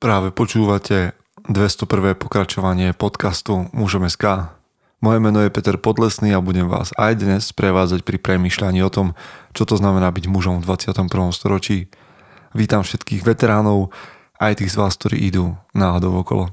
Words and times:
Práve 0.00 0.32
počúvate 0.32 1.12
201. 1.44 2.16
pokračovanie 2.16 2.96
podcastu 2.96 3.68
Mužom 3.76 4.08
SK. 4.08 4.48
Moje 5.04 5.20
meno 5.20 5.44
je 5.44 5.52
Peter 5.52 5.76
Podlesný 5.76 6.32
a 6.32 6.40
budem 6.40 6.72
vás 6.72 6.96
aj 6.96 7.20
dnes 7.20 7.52
prevádzať 7.52 8.00
pri 8.08 8.16
premýšľaní 8.16 8.80
o 8.80 8.88
tom, 8.88 9.12
čo 9.52 9.68
to 9.68 9.76
znamená 9.76 10.08
byť 10.08 10.24
mužom 10.24 10.64
v 10.64 10.72
21. 10.72 11.04
storočí. 11.36 11.92
Vítam 12.56 12.80
všetkých 12.80 13.28
veteránov, 13.28 13.92
aj 14.40 14.64
tých 14.64 14.72
z 14.72 14.80
vás, 14.80 14.96
ktorí 14.96 15.20
idú 15.20 15.60
náhodou 15.76 16.16
okolo. 16.24 16.48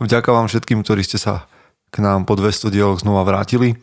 Vďaka 0.00 0.32
vám 0.32 0.48
všetkým, 0.48 0.80
ktorí 0.80 1.04
ste 1.04 1.20
sa 1.20 1.52
k 1.92 2.00
nám 2.00 2.24
po 2.24 2.32
200 2.32 2.72
dieloch 2.72 3.04
znova 3.04 3.28
vrátili 3.28 3.76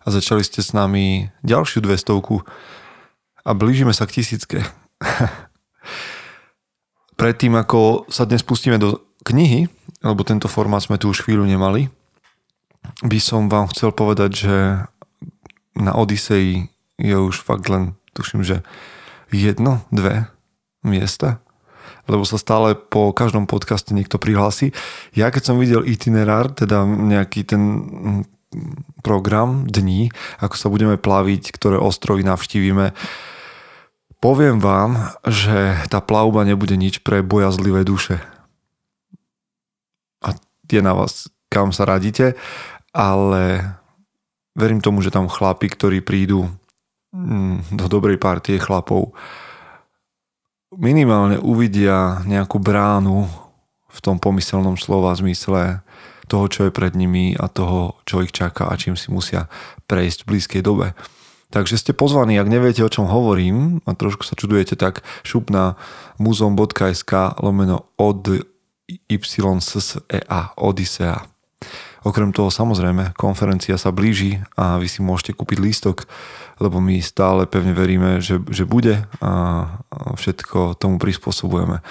a 0.00 0.08
začali 0.08 0.40
ste 0.40 0.64
s 0.64 0.72
nami 0.72 1.28
ďalšiu 1.44 1.84
200 1.84 2.08
a 3.44 3.50
blížime 3.52 3.92
sa 3.92 4.08
k 4.08 4.16
tisícke. 4.24 4.64
Predtým, 7.18 7.58
ako 7.58 8.06
sa 8.06 8.30
dnes 8.30 8.46
pustíme 8.46 8.78
do 8.78 9.02
knihy, 9.26 9.66
lebo 10.06 10.22
tento 10.22 10.46
formát 10.46 10.78
sme 10.78 11.02
tu 11.02 11.10
už 11.10 11.26
chvíľu 11.26 11.42
nemali, 11.42 11.90
by 13.02 13.18
som 13.18 13.50
vám 13.50 13.66
chcel 13.74 13.90
povedať, 13.90 14.30
že 14.46 14.56
na 15.74 15.98
Odisei 15.98 16.70
je 16.94 17.16
už 17.18 17.42
fakt 17.42 17.66
len, 17.66 17.98
tuším, 18.14 18.46
že 18.46 18.62
jedno, 19.34 19.82
dve 19.90 20.30
miesta, 20.86 21.42
lebo 22.06 22.22
sa 22.22 22.38
stále 22.38 22.78
po 22.78 23.10
každom 23.10 23.50
podcaste 23.50 23.92
niekto 23.92 24.22
prihlási. 24.22 24.70
Ja 25.10 25.34
keď 25.34 25.42
som 25.52 25.60
videl 25.60 25.84
itinerár, 25.90 26.54
teda 26.54 26.86
nejaký 26.86 27.42
ten 27.42 27.62
program 29.02 29.66
dní, 29.66 30.14
ako 30.38 30.54
sa 30.54 30.70
budeme 30.72 30.96
plaviť, 30.96 31.50
ktoré 31.52 31.76
ostrovy 31.82 32.24
navštívime, 32.24 32.96
Poviem 34.18 34.58
vám, 34.58 35.14
že 35.22 35.78
tá 35.86 36.02
plavba 36.02 36.42
nebude 36.42 36.74
nič 36.74 37.06
pre 37.06 37.22
bojazlivé 37.22 37.86
duše. 37.86 38.18
A 40.18 40.34
je 40.66 40.82
na 40.82 40.90
vás, 40.90 41.30
kam 41.46 41.70
sa 41.70 41.86
radíte, 41.86 42.34
ale 42.90 43.62
verím 44.58 44.82
tomu, 44.82 45.06
že 45.06 45.14
tam 45.14 45.30
chlapi, 45.30 45.70
ktorí 45.70 46.02
prídu 46.02 46.50
mm, 47.14 47.78
do 47.78 47.86
dobrej 47.86 48.18
partie 48.18 48.58
chlapov, 48.58 49.14
minimálne 50.74 51.38
uvidia 51.38 52.18
nejakú 52.26 52.58
bránu 52.58 53.30
v 53.88 53.98
tom 54.02 54.18
pomyselnom 54.18 54.74
slova 54.74 55.14
zmysle 55.14 55.80
toho, 56.28 56.44
čo 56.50 56.60
je 56.68 56.74
pred 56.74 56.92
nimi 56.92 57.38
a 57.38 57.48
toho, 57.48 57.96
čo 58.04 58.20
ich 58.20 58.34
čaká 58.34 58.68
a 58.68 58.76
čím 58.76 58.98
si 58.98 59.08
musia 59.08 59.48
prejsť 59.88 60.26
v 60.26 60.28
blízkej 60.34 60.62
dobe. 60.66 60.92
Takže 61.48 61.80
ste 61.80 61.96
pozvaní, 61.96 62.36
ak 62.36 62.52
neviete, 62.52 62.84
o 62.84 62.92
čom 62.92 63.08
hovorím 63.08 63.80
a 63.88 63.96
trošku 63.96 64.20
sa 64.20 64.36
čudujete, 64.36 64.76
tak 64.76 65.00
šup 65.24 65.48
na 65.48 65.80
muzeum.sk 66.20 67.40
lomeno 67.40 67.88
od 67.96 68.44
YSSEA, 68.88 70.52
Odisea. 70.60 71.24
Okrem 72.04 72.30
toho 72.36 72.52
samozrejme, 72.52 73.16
konferencia 73.16 73.74
sa 73.80 73.90
blíži 73.90 74.44
a 74.54 74.76
vy 74.76 74.86
si 74.86 75.00
môžete 75.00 75.34
kúpiť 75.34 75.58
lístok, 75.58 76.06
lebo 76.62 76.78
my 76.84 77.00
stále 77.02 77.48
pevne 77.48 77.74
veríme, 77.74 78.22
že, 78.22 78.38
že 78.52 78.68
bude 78.68 79.08
a 79.18 79.32
všetko 80.14 80.78
tomu 80.78 81.00
prispôsobujeme. 81.00 81.82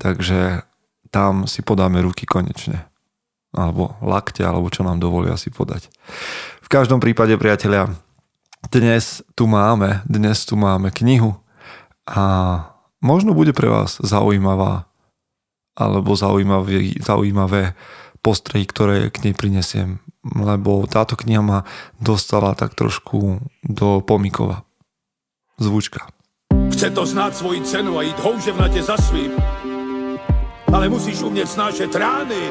Takže 0.00 0.64
tam 1.12 1.46
si 1.46 1.60
podáme 1.60 2.02
ruky 2.02 2.24
konečne. 2.24 2.88
Alebo 3.52 3.96
lakte, 4.04 4.44
alebo 4.44 4.68
čo 4.68 4.84
nám 4.84 5.00
dovolia 5.00 5.36
si 5.40 5.48
podať. 5.48 5.88
V 6.60 6.68
každom 6.68 7.00
prípade, 7.00 7.32
priatelia, 7.40 7.88
dnes 8.66 9.22
tu 9.38 9.46
máme, 9.46 10.02
dnes 10.10 10.34
tu 10.42 10.58
máme 10.58 10.90
knihu 10.90 11.38
a 12.10 12.24
možno 12.98 13.34
bude 13.34 13.54
pre 13.54 13.70
vás 13.70 14.02
zaujímavá 14.02 14.90
alebo 15.78 16.18
zaujímavé, 16.18 16.98
zaujímavé 16.98 17.78
postrehy, 18.18 18.66
ktoré 18.66 19.14
k 19.14 19.30
nej 19.30 19.34
prinesiem, 19.38 20.02
lebo 20.26 20.82
táto 20.90 21.14
kniha 21.14 21.38
ma 21.38 21.58
dostala 22.02 22.58
tak 22.58 22.74
trošku 22.74 23.38
do 23.62 24.02
pomikova. 24.02 24.66
Zvučka. 25.58 26.10
Chce 26.70 26.90
to 26.90 27.06
znát 27.06 27.36
svoji 27.36 27.62
cenu 27.62 27.98
a 27.98 28.02
jít 28.02 28.18
houževnatě 28.18 28.82
za 28.82 28.96
svým, 28.96 29.30
ale 30.72 30.88
musíš 30.88 31.22
umět 31.22 31.46
snášet 31.46 31.94
rány 31.94 32.50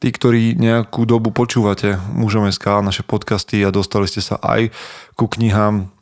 Tí, 0.00 0.08
ktorí 0.08 0.56
nejakú 0.56 1.04
dobu 1.04 1.28
počúvate 1.28 2.00
mužom 2.16 2.48
SK, 2.48 2.80
naše 2.80 3.04
podcasty 3.04 3.60
a 3.60 3.68
dostali 3.68 4.08
ste 4.08 4.24
sa 4.24 4.40
aj 4.40 4.72
ku 5.12 5.28
knihám, 5.28 5.92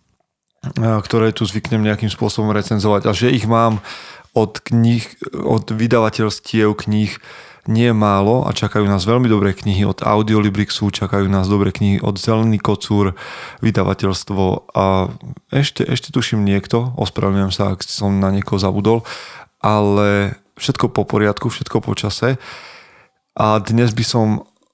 ktoré 0.79 1.35
tu 1.35 1.43
zvyknem 1.43 1.83
nejakým 1.83 2.07
spôsobom 2.07 2.55
recenzovať 2.55 3.11
a 3.11 3.13
že 3.13 3.35
ich 3.35 3.51
mám 3.51 3.83
od 4.39 4.63
knih, 4.63 5.03
od 5.43 5.67
vydavateľstiev 5.75 6.79
kníh 6.79 7.11
nie 7.67 7.91
málo 7.91 8.47
a 8.47 8.55
čakajú 8.55 8.87
nás 8.87 9.03
veľmi 9.03 9.27
dobré 9.27 9.51
knihy 9.51 9.83
od 9.83 10.07
Audiolibrixu, 10.07 10.95
čakajú 10.95 11.27
nás 11.27 11.51
dobré 11.51 11.75
knihy 11.75 11.99
od 11.99 12.23
Zelený 12.23 12.63
kocúr, 12.63 13.19
vydavateľstvo 13.67 14.73
a 14.79 15.11
ešte, 15.51 15.83
ešte 15.83 16.15
tuším 16.15 16.47
niekto, 16.47 16.95
ospravedlňujem 16.95 17.51
sa, 17.51 17.75
ak 17.75 17.83
som 17.83 18.23
na 18.23 18.31
niekoho 18.31 18.63
zabudol, 18.63 19.03
ale 19.59 20.39
všetko 20.55 20.87
po 20.95 21.03
poriadku, 21.03 21.51
všetko 21.51 21.83
po 21.83 21.99
čase. 21.99 22.39
A 23.39 23.63
dnes 23.63 23.95
by 23.95 24.03
som 24.03 24.27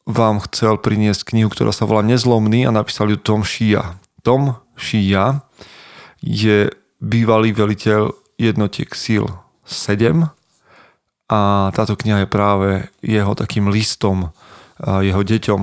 vám 0.08 0.40
chcel 0.48 0.80
priniesť 0.80 1.36
knihu, 1.36 1.52
ktorá 1.52 1.68
sa 1.68 1.84
volá 1.84 2.00
Nezlomný 2.00 2.64
a 2.64 2.72
napísal 2.72 3.12
ju 3.12 3.20
Tom 3.20 3.44
Shia. 3.44 4.00
Tom 4.24 4.56
Shia 4.72 5.44
je 6.24 6.72
bývalý 6.96 7.52
veliteľ 7.52 8.16
jednotiek 8.40 8.88
síl 8.96 9.28
7 9.68 10.32
a 11.28 11.40
táto 11.76 11.92
kniha 11.92 12.24
je 12.24 12.28
práve 12.32 12.68
jeho 13.04 13.36
takým 13.36 13.68
listom, 13.68 14.32
jeho 14.80 15.20
deťom. 15.20 15.62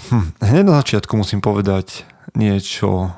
Hm, 0.00 0.26
hneď 0.40 0.64
na 0.64 0.80
začiatku 0.80 1.12
musím 1.12 1.44
povedať 1.44 2.08
niečo 2.32 3.12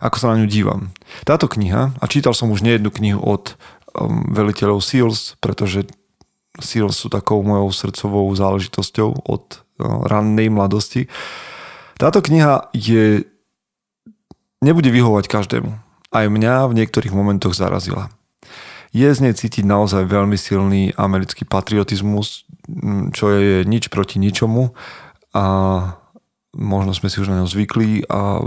ako 0.00 0.16
sa 0.16 0.32
na 0.32 0.40
ňu 0.40 0.48
dívam. 0.48 0.96
Táto 1.28 1.44
kniha, 1.44 1.92
a 1.92 2.04
čítal 2.08 2.32
som 2.32 2.48
už 2.48 2.64
nejednu 2.64 2.88
knihu 2.88 3.20
od 3.20 3.60
veliteľov 4.08 4.80
SEALS, 4.80 5.36
pretože 5.42 5.84
SEALS 6.58 6.96
sú 6.96 7.08
takou 7.12 7.40
mojou 7.44 7.70
srdcovou 7.70 8.26
záležitosťou 8.34 9.26
od 9.28 9.44
uh, 9.54 9.60
rannej 10.06 10.50
mladosti. 10.50 11.06
Táto 12.00 12.24
kniha 12.24 12.72
je 12.72 13.28
nebude 14.64 14.88
vyhovať 14.88 15.28
každému. 15.28 15.70
Aj 16.10 16.26
mňa 16.26 16.68
v 16.68 16.76
niektorých 16.82 17.14
momentoch 17.14 17.54
zarazila. 17.54 18.10
Je 18.90 19.06
z 19.06 19.22
nej 19.22 19.34
cítiť 19.36 19.62
naozaj 19.62 20.10
veľmi 20.10 20.34
silný 20.34 20.90
americký 20.98 21.46
patriotizmus, 21.46 22.42
čo 23.14 23.24
je 23.30 23.62
nič 23.62 23.86
proti 23.86 24.18
ničomu 24.18 24.74
a 25.30 25.44
možno 26.50 26.90
sme 26.90 27.06
si 27.06 27.22
už 27.22 27.30
na 27.30 27.38
ňo 27.38 27.46
zvykli 27.46 28.10
a 28.10 28.42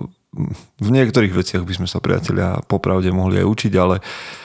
v 0.83 0.89
niektorých 0.91 1.31
veciach 1.31 1.63
by 1.63 1.73
sme 1.79 1.87
sa 1.87 2.03
priatelia 2.03 2.59
popravde 2.67 3.07
mohli 3.15 3.39
aj 3.39 3.47
učiť, 3.47 3.73
ale 3.79 4.03
uh, 4.03 4.42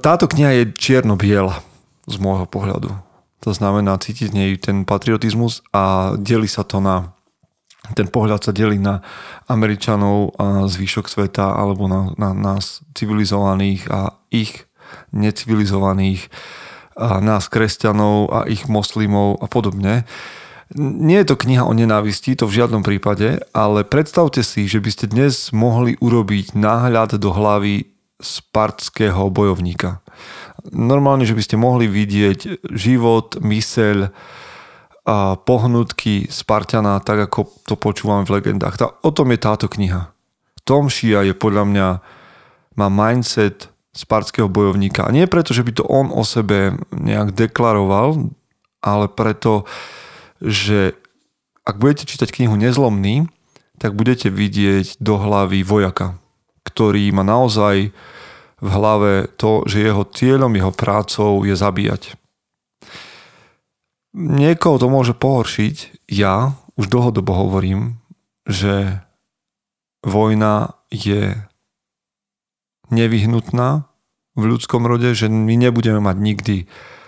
táto 0.00 0.24
kniha 0.28 0.50
je 0.62 0.64
čierno-biela 0.72 1.60
z 2.08 2.16
môjho 2.16 2.48
pohľadu. 2.48 2.90
To 3.44 3.50
znamená 3.54 4.00
cítiť 4.00 4.30
nej 4.34 4.56
ten 4.58 4.82
patriotizmus 4.82 5.62
a 5.70 6.14
delí 6.18 6.48
sa 6.50 6.64
to 6.64 6.80
na 6.80 7.14
ten 7.96 8.10
pohľad 8.10 8.44
sa 8.44 8.52
delí 8.52 8.76
na 8.76 9.00
Američanov 9.48 10.36
a 10.36 10.68
zvyšok 10.68 11.08
sveta 11.08 11.56
alebo 11.56 11.88
na, 11.88 12.12
na 12.20 12.36
nás 12.36 12.84
civilizovaných 12.92 13.88
a 13.88 14.12
ich 14.28 14.68
necivilizovaných 15.14 16.28
a 16.98 17.22
nás 17.22 17.46
kresťanov 17.48 18.28
a 18.34 18.38
ich 18.50 18.66
moslimov 18.68 19.40
a 19.40 19.46
podobne. 19.46 20.04
Nie 20.76 21.24
je 21.24 21.32
to 21.32 21.40
kniha 21.40 21.64
o 21.64 21.72
nenávisti, 21.72 22.36
to 22.36 22.44
v 22.44 22.60
žiadnom 22.60 22.84
prípade, 22.84 23.40
ale 23.56 23.88
predstavte 23.88 24.44
si, 24.44 24.68
že 24.68 24.84
by 24.84 24.90
ste 24.92 25.06
dnes 25.08 25.48
mohli 25.56 25.96
urobiť 25.96 26.52
náhľad 26.52 27.16
do 27.16 27.30
hlavy 27.32 27.88
spartského 28.18 29.30
bojovníka. 29.30 30.02
Normálne, 30.74 31.22
že 31.22 31.38
by 31.38 31.42
ste 31.42 31.56
mohli 31.56 31.86
vidieť 31.86 32.68
život, 32.74 33.38
myseľ 33.38 34.10
a 35.08 35.40
pohnutky 35.40 36.28
Spartana, 36.28 37.00
tak 37.00 37.32
ako 37.32 37.48
to 37.64 37.80
počúvam 37.80 38.28
v 38.28 38.38
legendách. 38.42 38.76
Tá, 38.76 38.92
o 39.00 39.08
tom 39.08 39.32
je 39.32 39.40
táto 39.40 39.64
kniha. 39.64 40.12
Tom 40.68 40.92
Shia 40.92 41.24
je 41.24 41.32
podľa 41.32 41.64
mňa, 41.64 41.86
má 42.76 42.88
mindset 42.92 43.72
spartského 43.96 44.52
bojovníka. 44.52 45.08
A 45.08 45.14
nie 45.14 45.24
preto, 45.24 45.56
že 45.56 45.64
by 45.64 45.72
to 45.80 45.84
on 45.88 46.12
o 46.12 46.20
sebe 46.28 46.76
nejak 46.92 47.32
deklaroval, 47.32 48.28
ale 48.84 49.06
preto, 49.08 49.64
že 50.44 50.92
ak 51.64 51.80
budete 51.80 52.04
čítať 52.04 52.28
knihu 52.28 52.60
Nezlomný, 52.60 53.32
tak 53.80 53.96
budete 53.96 54.28
vidieť 54.28 55.00
do 55.00 55.16
hlavy 55.16 55.64
vojaka, 55.64 56.20
ktorý 56.68 57.10
má 57.16 57.24
naozaj 57.24 57.90
v 58.58 58.68
hlave 58.68 59.30
to, 59.38 59.64
že 59.64 59.88
jeho 59.88 60.04
cieľom, 60.04 60.52
jeho 60.52 60.74
prácou 60.74 61.46
je 61.46 61.54
zabíjať. 61.54 62.18
Niekoho 64.18 64.76
to 64.82 64.86
môže 64.90 65.14
pohoršiť. 65.14 66.04
Ja 66.10 66.58
už 66.74 66.90
dlhodobo 66.90 67.32
hovorím, 67.32 68.02
že 68.48 69.00
vojna 70.02 70.74
je 70.90 71.36
nevyhnutná 72.88 73.84
v 74.38 74.42
ľudskom 74.42 74.86
rode, 74.86 75.12
že 75.12 75.28
my 75.28 75.54
nebudeme 75.58 76.00
mať 76.00 76.16
nikdy 76.16 76.56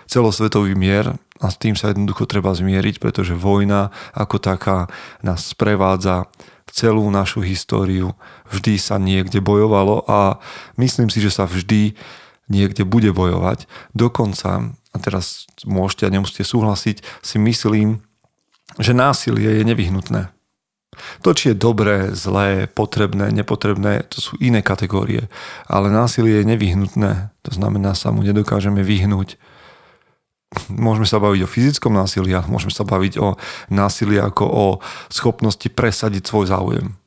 celosvetový 0.05 0.75
mier 0.75 1.15
a 1.41 1.45
s 1.49 1.55
tým 1.57 1.73
sa 1.73 1.89
jednoducho 1.89 2.27
treba 2.27 2.53
zmieriť, 2.53 2.99
pretože 2.99 3.33
vojna 3.33 3.89
ako 4.13 4.37
taká 4.37 4.91
nás 5.25 5.47
sprevádza 5.55 6.29
celú 6.71 7.05
našu 7.11 7.43
históriu. 7.43 8.15
Vždy 8.47 8.79
sa 8.79 8.95
niekde 8.97 9.43
bojovalo 9.43 10.07
a 10.07 10.39
myslím 10.79 11.11
si, 11.11 11.19
že 11.19 11.29
sa 11.29 11.43
vždy 11.43 11.93
niekde 12.47 12.83
bude 12.87 13.11
bojovať. 13.11 13.67
Dokonca 13.91 14.75
a 14.91 14.97
teraz 14.99 15.47
môžete 15.63 16.07
a 16.07 16.13
nemusíte 16.13 16.43
súhlasiť, 16.43 16.99
si 17.23 17.37
myslím, 17.39 18.03
že 18.79 18.91
násilie 18.91 19.59
je 19.59 19.63
nevyhnutné. 19.63 20.31
To, 21.23 21.31
či 21.31 21.55
je 21.55 21.55
dobré, 21.55 22.11
zlé, 22.11 22.67
potrebné, 22.67 23.31
nepotrebné, 23.31 24.03
to 24.11 24.19
sú 24.19 24.35
iné 24.43 24.59
kategórie. 24.59 25.31
Ale 25.71 25.87
násilie 25.87 26.43
je 26.43 26.49
nevyhnutné. 26.51 27.31
To 27.47 27.51
znamená, 27.55 27.95
sa 27.95 28.11
mu 28.11 28.27
nedokážeme 28.27 28.83
vyhnúť. 28.83 29.39
Môžeme 30.67 31.07
sa 31.07 31.23
baviť 31.23 31.47
o 31.47 31.51
fyzickom 31.51 31.95
násilí, 31.95 32.35
môžeme 32.51 32.75
sa 32.75 32.83
baviť 32.83 33.13
o 33.23 33.39
násilí 33.71 34.19
ako 34.19 34.43
o 34.43 34.65
schopnosti 35.07 35.67
presadiť 35.71 36.27
svoj 36.27 36.51
záujem. 36.51 37.01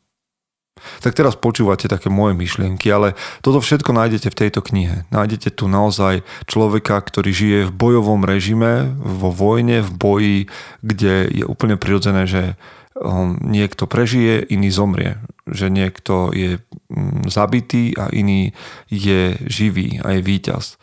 Tak 1.00 1.16
teraz 1.16 1.36
počúvate 1.36 1.88
také 1.88 2.12
moje 2.12 2.36
myšlienky, 2.36 2.88
ale 2.92 3.16
toto 3.40 3.60
všetko 3.60 3.94
nájdete 3.94 4.28
v 4.32 4.38
tejto 4.46 4.60
knihe. 4.64 5.08
Nájdete 5.08 5.54
tu 5.54 5.68
naozaj 5.68 6.24
človeka, 6.48 7.00
ktorý 7.00 7.30
žije 7.30 7.58
v 7.68 7.72
bojovom 7.72 8.24
režime, 8.24 8.92
vo 9.00 9.32
vojne, 9.32 9.80
v 9.80 9.90
boji, 9.92 10.38
kde 10.84 11.28
je 11.30 11.44
úplne 11.44 11.80
prirodzené, 11.80 12.28
že 12.28 12.42
um, 12.96 13.38
niekto 13.40 13.88
prežije, 13.88 14.44
iný 14.50 14.72
zomrie. 14.72 15.20
Že 15.48 15.66
niekto 15.72 16.32
je 16.32 16.60
mm, 16.90 17.28
zabitý 17.28 17.92
a 17.96 18.08
iný 18.12 18.52
je 18.88 19.36
živý 19.46 20.00
a 20.00 20.16
je 20.16 20.20
víťaz. 20.20 20.80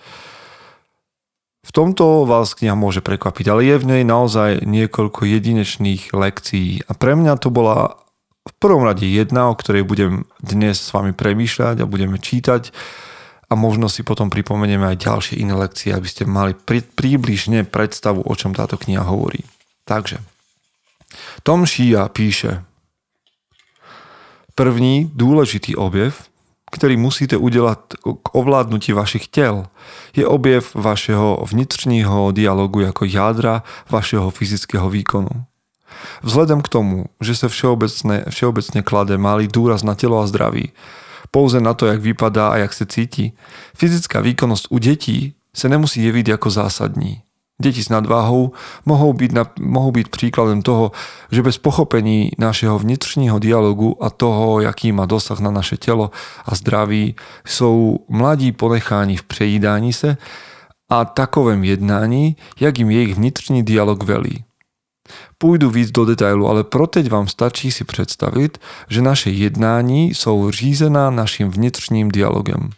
V 1.62 1.70
tomto 1.70 2.26
vás 2.26 2.58
kniha 2.58 2.74
môže 2.74 3.06
prekvapiť, 3.06 3.46
ale 3.54 3.62
je 3.70 3.76
v 3.78 3.86
nej 3.86 4.04
naozaj 4.04 4.66
niekoľko 4.66 5.30
jedinečných 5.30 6.10
lekcií 6.10 6.90
a 6.90 6.92
pre 6.98 7.14
mňa 7.14 7.38
to 7.38 7.54
bola 7.54 8.02
v 8.42 8.54
prvom 8.58 8.82
rade 8.82 9.06
jedna, 9.06 9.54
o 9.54 9.58
ktorej 9.58 9.86
budem 9.86 10.26
dnes 10.42 10.82
s 10.82 10.90
vami 10.90 11.14
premýšľať 11.14 11.86
a 11.86 11.90
budeme 11.90 12.18
čítať 12.18 12.74
a 13.46 13.54
možno 13.54 13.92
si 13.92 14.02
potom 14.02 14.34
pripomenieme 14.34 14.90
aj 14.90 15.04
ďalšie 15.06 15.36
iné 15.38 15.54
lekcie, 15.54 15.94
aby 15.94 16.08
ste 16.10 16.26
mali 16.26 16.58
príbližne 16.58 17.70
predstavu, 17.70 18.26
o 18.26 18.34
čom 18.34 18.58
táto 18.58 18.82
kniha 18.82 19.06
hovorí. 19.06 19.46
Takže, 19.86 20.18
Tom 21.46 21.70
Shia 21.70 22.10
píše 22.10 22.66
První 24.52 25.08
dôležitý 25.16 25.80
objev, 25.80 26.31
ktorý 26.72 26.96
musíte 26.96 27.36
udelať 27.36 28.00
k 28.00 28.26
ovládnutí 28.32 28.96
vašich 28.96 29.28
tel, 29.28 29.68
je 30.16 30.24
objev 30.24 30.72
vašeho 30.76 31.44
vnitřního 31.44 32.32
dialogu 32.32 32.88
ako 32.88 33.06
jádra 33.06 33.64
vašeho 33.92 34.32
fyzického 34.32 34.90
výkonu. 34.90 35.46
Vzhledem 36.24 36.62
k 36.64 36.72
tomu, 36.72 36.98
že 37.22 37.36
sa 37.36 37.52
všeobecne, 37.52 38.26
všeobecne 38.32 38.82
klade 38.82 39.20
malý 39.20 39.46
dôraz 39.52 39.84
na 39.84 39.94
telo 39.94 40.24
a 40.24 40.26
zdraví, 40.26 40.72
pouze 41.32 41.62
na 41.62 41.74
to, 41.74 41.86
jak 41.88 42.02
vypadá 42.02 42.56
a 42.56 42.66
jak 42.66 42.74
sa 42.74 42.86
cíti, 42.88 43.36
fyzická 43.76 44.24
výkonnosť 44.24 44.66
u 44.72 44.78
detí 44.80 45.20
sa 45.52 45.68
nemusí 45.68 46.00
jeviť 46.02 46.40
ako 46.40 46.48
zásadní. 46.50 47.22
Deti 47.62 47.84
s 47.84 47.94
nadváhou 47.94 48.58
mohou 48.86 49.14
byť, 49.14 49.32
na, 49.32 49.46
mohou 49.62 49.94
byť 49.94 50.10
príkladom 50.10 50.66
toho, 50.66 50.92
že 51.30 51.46
bez 51.46 51.62
pochopení 51.62 52.34
našeho 52.38 52.80
vnitřního 52.80 53.40
dialogu 53.40 53.94
a 54.04 54.10
toho, 54.10 54.66
jaký 54.66 54.92
má 54.92 55.06
dosah 55.06 55.40
na 55.40 55.52
naše 55.54 55.78
telo 55.78 56.10
a 56.46 56.56
zdraví, 56.58 57.16
sú 57.46 58.02
mladí 58.10 58.52
ponecháni 58.52 59.18
v 59.18 59.24
prejídání 59.24 59.94
se 59.94 60.18
a 60.90 61.06
takovém 61.06 61.64
jednání, 61.64 62.36
jak 62.60 62.80
im 62.80 62.92
jejich 62.92 63.16
vnitřní 63.16 63.64
dialog 63.64 64.04
velí. 64.04 64.44
Půjdu 65.38 65.70
víc 65.70 65.92
do 65.92 66.06
detailu, 66.06 66.48
ale 66.48 66.64
pro 66.64 66.88
teď 66.88 67.10
vám 67.10 67.28
stačí 67.28 67.72
si 67.72 67.84
představit, 67.84 68.58
že 68.90 69.02
naše 69.02 69.30
jednání 69.30 70.14
jsou 70.14 70.52
řízená 70.52 71.10
naším 71.10 71.52
vnitřním 71.52 72.10
dialogem. 72.10 72.70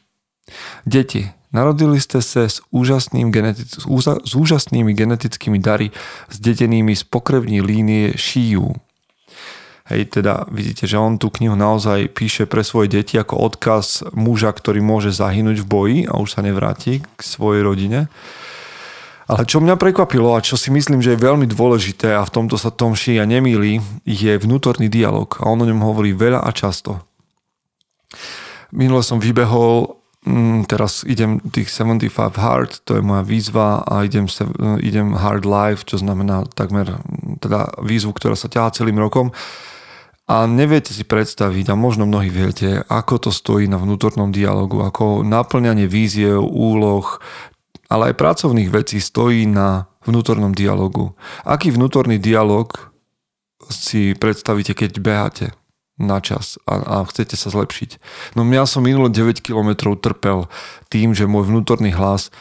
Deti, 0.86 1.32
narodili 1.54 2.02
ste 2.02 2.20
sa 2.20 2.50
s, 2.50 2.60
úžasným 2.74 3.30
genetic- 3.30 3.80
s, 3.80 3.86
úza- 3.86 4.20
s 4.20 4.34
úžasnými 4.34 4.92
genetickými 4.92 5.62
dary 5.62 5.94
zdedenými 6.34 6.98
z 6.98 7.04
pokrevní 7.06 7.62
línie 7.62 8.18
šíjú. 8.18 8.74
Hej, 9.84 10.16
teda 10.16 10.48
vidíte, 10.48 10.88
že 10.88 10.96
on 10.96 11.20
tú 11.20 11.28
knihu 11.28 11.60
naozaj 11.60 12.08
píše 12.16 12.48
pre 12.48 12.64
svoje 12.64 12.88
deti 12.88 13.20
ako 13.20 13.36
odkaz 13.36 14.16
muža, 14.16 14.56
ktorý 14.56 14.80
môže 14.80 15.12
zahynúť 15.12 15.60
v 15.62 15.70
boji 15.70 16.00
a 16.08 16.16
už 16.18 16.40
sa 16.40 16.42
nevráti 16.42 17.04
k 17.04 17.20
svojej 17.20 17.68
rodine. 17.68 18.08
Ale 19.28 19.48
čo 19.48 19.64
mňa 19.64 19.80
prekvapilo 19.80 20.36
a 20.36 20.44
čo 20.44 20.60
si 20.60 20.68
myslím, 20.72 21.00
že 21.00 21.16
je 21.16 21.24
veľmi 21.24 21.48
dôležité 21.48 22.16
a 22.16 22.28
v 22.28 22.32
tomto 22.32 22.60
sa 22.60 22.72
Tom 22.72 22.96
Shia 22.96 23.24
nemýli, 23.24 23.80
je 24.04 24.36
vnútorný 24.36 24.92
dialog 24.92 25.32
a 25.40 25.48
on 25.48 25.64
o 25.64 25.68
ňom 25.68 25.80
hovorí 25.80 26.12
veľa 26.12 26.44
a 26.44 26.52
často. 26.52 27.04
Minule 28.72 29.04
som 29.04 29.24
vybehol, 29.24 30.03
mm, 30.26 30.66
teraz 30.66 31.04
idem 31.04 31.40
tých 31.52 31.70
75 31.70 32.10
hard, 32.40 32.72
to 32.88 32.98
je 32.98 33.04
moja 33.04 33.24
výzva 33.24 33.84
a 33.84 34.04
idem, 34.08 34.28
idem 34.80 35.14
hard 35.16 35.46
live, 35.46 35.82
čo 35.84 36.00
znamená 36.00 36.48
takmer 36.56 37.00
teda 37.40 37.80
výzvu, 37.84 38.16
ktorá 38.16 38.36
sa 38.36 38.52
ťahá 38.52 38.72
celým 38.72 39.00
rokom. 39.00 39.36
A 40.24 40.48
neviete 40.48 40.96
si 40.96 41.04
predstaviť, 41.04 41.68
a 41.72 41.76
možno 41.76 42.08
mnohí 42.08 42.32
viete, 42.32 42.80
ako 42.88 43.28
to 43.28 43.32
stojí 43.32 43.68
na 43.68 43.76
vnútornom 43.76 44.32
dialogu, 44.32 44.80
ako 44.80 45.28
naplňanie 45.28 45.84
víziev, 45.84 46.40
úloh, 46.40 47.20
ale 47.92 48.12
aj 48.12 48.20
pracovných 48.20 48.72
vecí 48.72 49.04
stojí 49.04 49.44
na 49.44 49.92
vnútornom 50.08 50.56
dialogu. 50.56 51.14
Aký 51.44 51.76
vnútorný 51.76 52.24
dialog 52.24 52.72
si 53.68 54.16
predstavíte, 54.16 54.72
keď 54.76 54.92
beháte 55.04 55.46
na 56.00 56.18
čas 56.20 56.58
a, 56.66 57.02
a 57.02 57.08
chcete 57.08 57.38
sa 57.38 57.54
zlepšiť? 57.54 58.02
No 58.34 58.46
ja 58.50 58.66
som 58.66 58.86
minulé 58.86 59.14
9 59.14 59.44
km 59.44 59.94
trpel 59.98 60.50
tým, 60.90 61.14
že 61.14 61.30
môj 61.30 61.50
vnútorný 61.50 61.94
hlas 61.94 62.34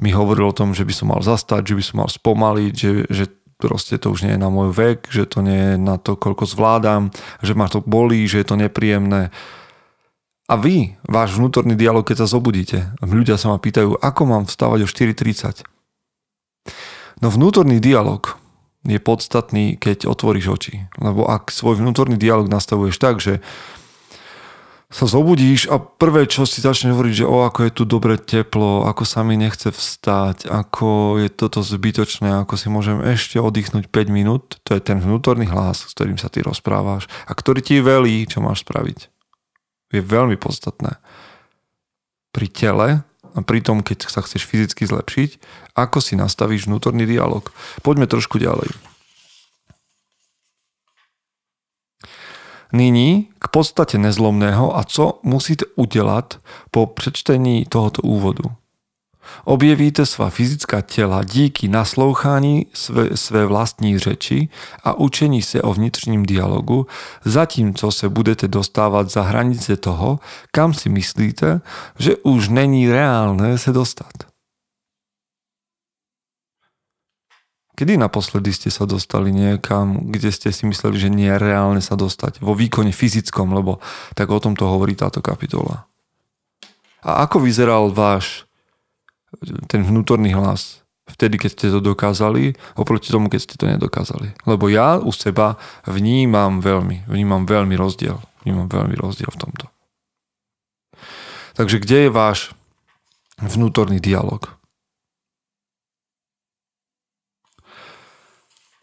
mi 0.00 0.14
hovoril 0.14 0.48
o 0.48 0.56
tom, 0.56 0.72
že 0.72 0.86
by 0.86 0.94
som 0.94 1.12
mal 1.12 1.20
zastať, 1.20 1.74
že 1.74 1.76
by 1.76 1.82
som 1.84 1.96
mal 2.00 2.10
spomaliť, 2.10 2.72
že, 2.72 2.92
že 3.10 3.24
proste 3.60 4.00
to 4.00 4.14
už 4.14 4.24
nie 4.24 4.32
je 4.34 4.40
na 4.40 4.48
môj 4.48 4.72
vek, 4.72 5.12
že 5.12 5.28
to 5.28 5.44
nie 5.44 5.74
je 5.74 5.74
na 5.76 6.00
to, 6.00 6.16
koľko 6.16 6.48
zvládam, 6.48 7.12
že 7.44 7.52
ma 7.52 7.68
to 7.68 7.84
bolí, 7.84 8.24
že 8.24 8.40
je 8.40 8.46
to 8.48 8.56
nepríjemné 8.56 9.28
a 10.50 10.58
vy, 10.58 10.98
váš 11.06 11.38
vnútorný 11.38 11.78
dialog, 11.78 12.02
keď 12.02 12.26
sa 12.26 12.34
zobudíte, 12.34 12.90
ľudia 13.06 13.38
sa 13.38 13.54
ma 13.54 13.62
pýtajú, 13.62 14.02
ako 14.02 14.22
mám 14.26 14.44
vstávať 14.50 14.82
o 14.82 14.88
4.30. 14.90 15.62
No 17.22 17.30
vnútorný 17.30 17.78
dialog 17.78 18.34
je 18.86 18.96
podstatný, 18.96 19.76
keď 19.76 20.08
otvoríš 20.08 20.46
oči. 20.50 20.74
Lebo 20.96 21.28
ak 21.28 21.52
svoj 21.52 21.80
vnútorný 21.80 22.16
dialog 22.16 22.48
nastavuješ 22.48 22.96
tak, 22.96 23.20
že 23.20 23.44
sa 24.90 25.06
zobudíš 25.06 25.70
a 25.70 25.78
prvé, 25.78 26.26
čo 26.26 26.42
si 26.42 26.58
začne 26.58 26.90
hovoriť, 26.90 27.22
že 27.22 27.28
o, 27.28 27.46
ako 27.46 27.62
je 27.62 27.72
tu 27.72 27.86
dobre 27.86 28.18
teplo, 28.18 28.82
ako 28.90 29.06
sa 29.06 29.22
mi 29.22 29.38
nechce 29.38 29.70
vstať, 29.70 30.50
ako 30.50 31.22
je 31.22 31.30
toto 31.30 31.62
zbytočné, 31.62 32.42
ako 32.42 32.58
si 32.58 32.66
môžem 32.66 32.98
ešte 33.06 33.38
oddychnúť 33.38 33.86
5 33.86 34.10
minút, 34.10 34.58
to 34.66 34.74
je 34.74 34.82
ten 34.82 34.98
vnútorný 34.98 35.46
hlas, 35.46 35.86
s 35.86 35.94
ktorým 35.94 36.18
sa 36.18 36.26
ty 36.26 36.42
rozprávaš 36.42 37.06
a 37.30 37.32
ktorý 37.38 37.62
ti 37.62 37.78
velí, 37.78 38.26
čo 38.26 38.42
máš 38.42 38.66
spraviť 38.66 39.20
je 39.90 40.00
veľmi 40.00 40.38
podstatné. 40.38 40.98
Pri 42.30 42.46
tele 42.46 43.02
a 43.34 43.40
pri 43.40 43.64
tom, 43.64 43.80
keď 43.80 44.10
sa 44.10 44.20
chceš 44.20 44.44
fyzicky 44.44 44.84
zlepšiť, 44.86 45.30
ako 45.78 45.98
si 46.02 46.18
nastavíš 46.18 46.66
vnútorný 46.66 47.06
dialog. 47.08 47.48
Poďme 47.80 48.10
trošku 48.10 48.36
ďalej. 48.36 48.70
Nyní 52.70 53.34
k 53.42 53.46
podstate 53.50 53.98
nezlomného 53.98 54.78
a 54.78 54.86
co 54.86 55.18
musíte 55.26 55.66
udelať 55.74 56.38
po 56.70 56.86
prečtení 56.86 57.66
tohoto 57.66 57.98
úvodu. 58.06 58.59
Objevíte 59.44 60.06
svá 60.06 60.30
fyzická 60.30 60.80
těla 60.80 61.24
díky 61.24 61.68
naslouchání 61.68 62.66
své, 62.72 63.16
své 63.16 63.46
vlastní 63.46 63.98
řeči 63.98 64.48
a 64.84 64.94
učení 64.94 65.42
se 65.42 65.62
o 65.62 65.74
vnitřním 65.74 66.26
dialogu, 66.26 66.86
zatímco 67.24 67.92
se 67.92 68.08
budete 68.08 68.48
dostávat 68.48 69.10
za 69.10 69.22
hranice 69.22 69.76
toho, 69.76 70.20
kam 70.52 70.74
si 70.74 70.88
myslíte, 70.88 71.60
že 71.98 72.16
už 72.16 72.48
není 72.48 72.88
reálné 72.88 73.58
se 73.58 73.72
dostat. 73.72 74.30
Kedy 77.80 77.96
naposledy 77.96 78.52
ste 78.52 78.68
sa 78.68 78.84
dostali 78.84 79.32
niekam, 79.32 80.12
kde 80.12 80.28
ste 80.28 80.52
si 80.52 80.68
mysleli, 80.68 81.00
že 81.00 81.08
nie 81.08 81.32
je 81.32 81.40
reálne 81.40 81.80
sa 81.80 81.96
dostať? 81.96 82.44
Vo 82.44 82.52
výkone 82.52 82.92
fyzickom, 82.92 83.56
lebo 83.56 83.80
tak 84.12 84.28
o 84.28 84.36
tom 84.36 84.52
to 84.52 84.68
hovorí 84.68 84.92
táto 84.92 85.24
kapitola. 85.24 85.88
A 87.00 87.24
ako 87.24 87.40
vyzeral 87.40 87.88
váš 87.88 88.44
ten 89.68 89.80
vnútorný 89.84 90.36
hlas 90.36 90.80
vtedy, 91.10 91.42
keď 91.42 91.50
ste 91.50 91.66
to 91.74 91.82
dokázali, 91.82 92.54
oproti 92.78 93.10
tomu, 93.10 93.26
keď 93.26 93.40
ste 93.42 93.54
to 93.58 93.66
nedokázali. 93.66 94.32
Lebo 94.46 94.70
ja 94.70 95.02
u 95.02 95.10
seba 95.10 95.58
vnímam 95.84 96.62
veľmi, 96.62 97.10
vnímam 97.10 97.42
veľmi 97.44 97.74
rozdiel. 97.74 98.22
Vnímam 98.46 98.70
veľmi 98.70 98.96
rozdiel 98.96 99.28
v 99.28 99.40
tomto. 99.40 99.66
Takže 101.58 101.82
kde 101.82 102.08
je 102.08 102.10
váš 102.14 102.56
vnútorný 103.36 104.00
dialog? 104.00 104.48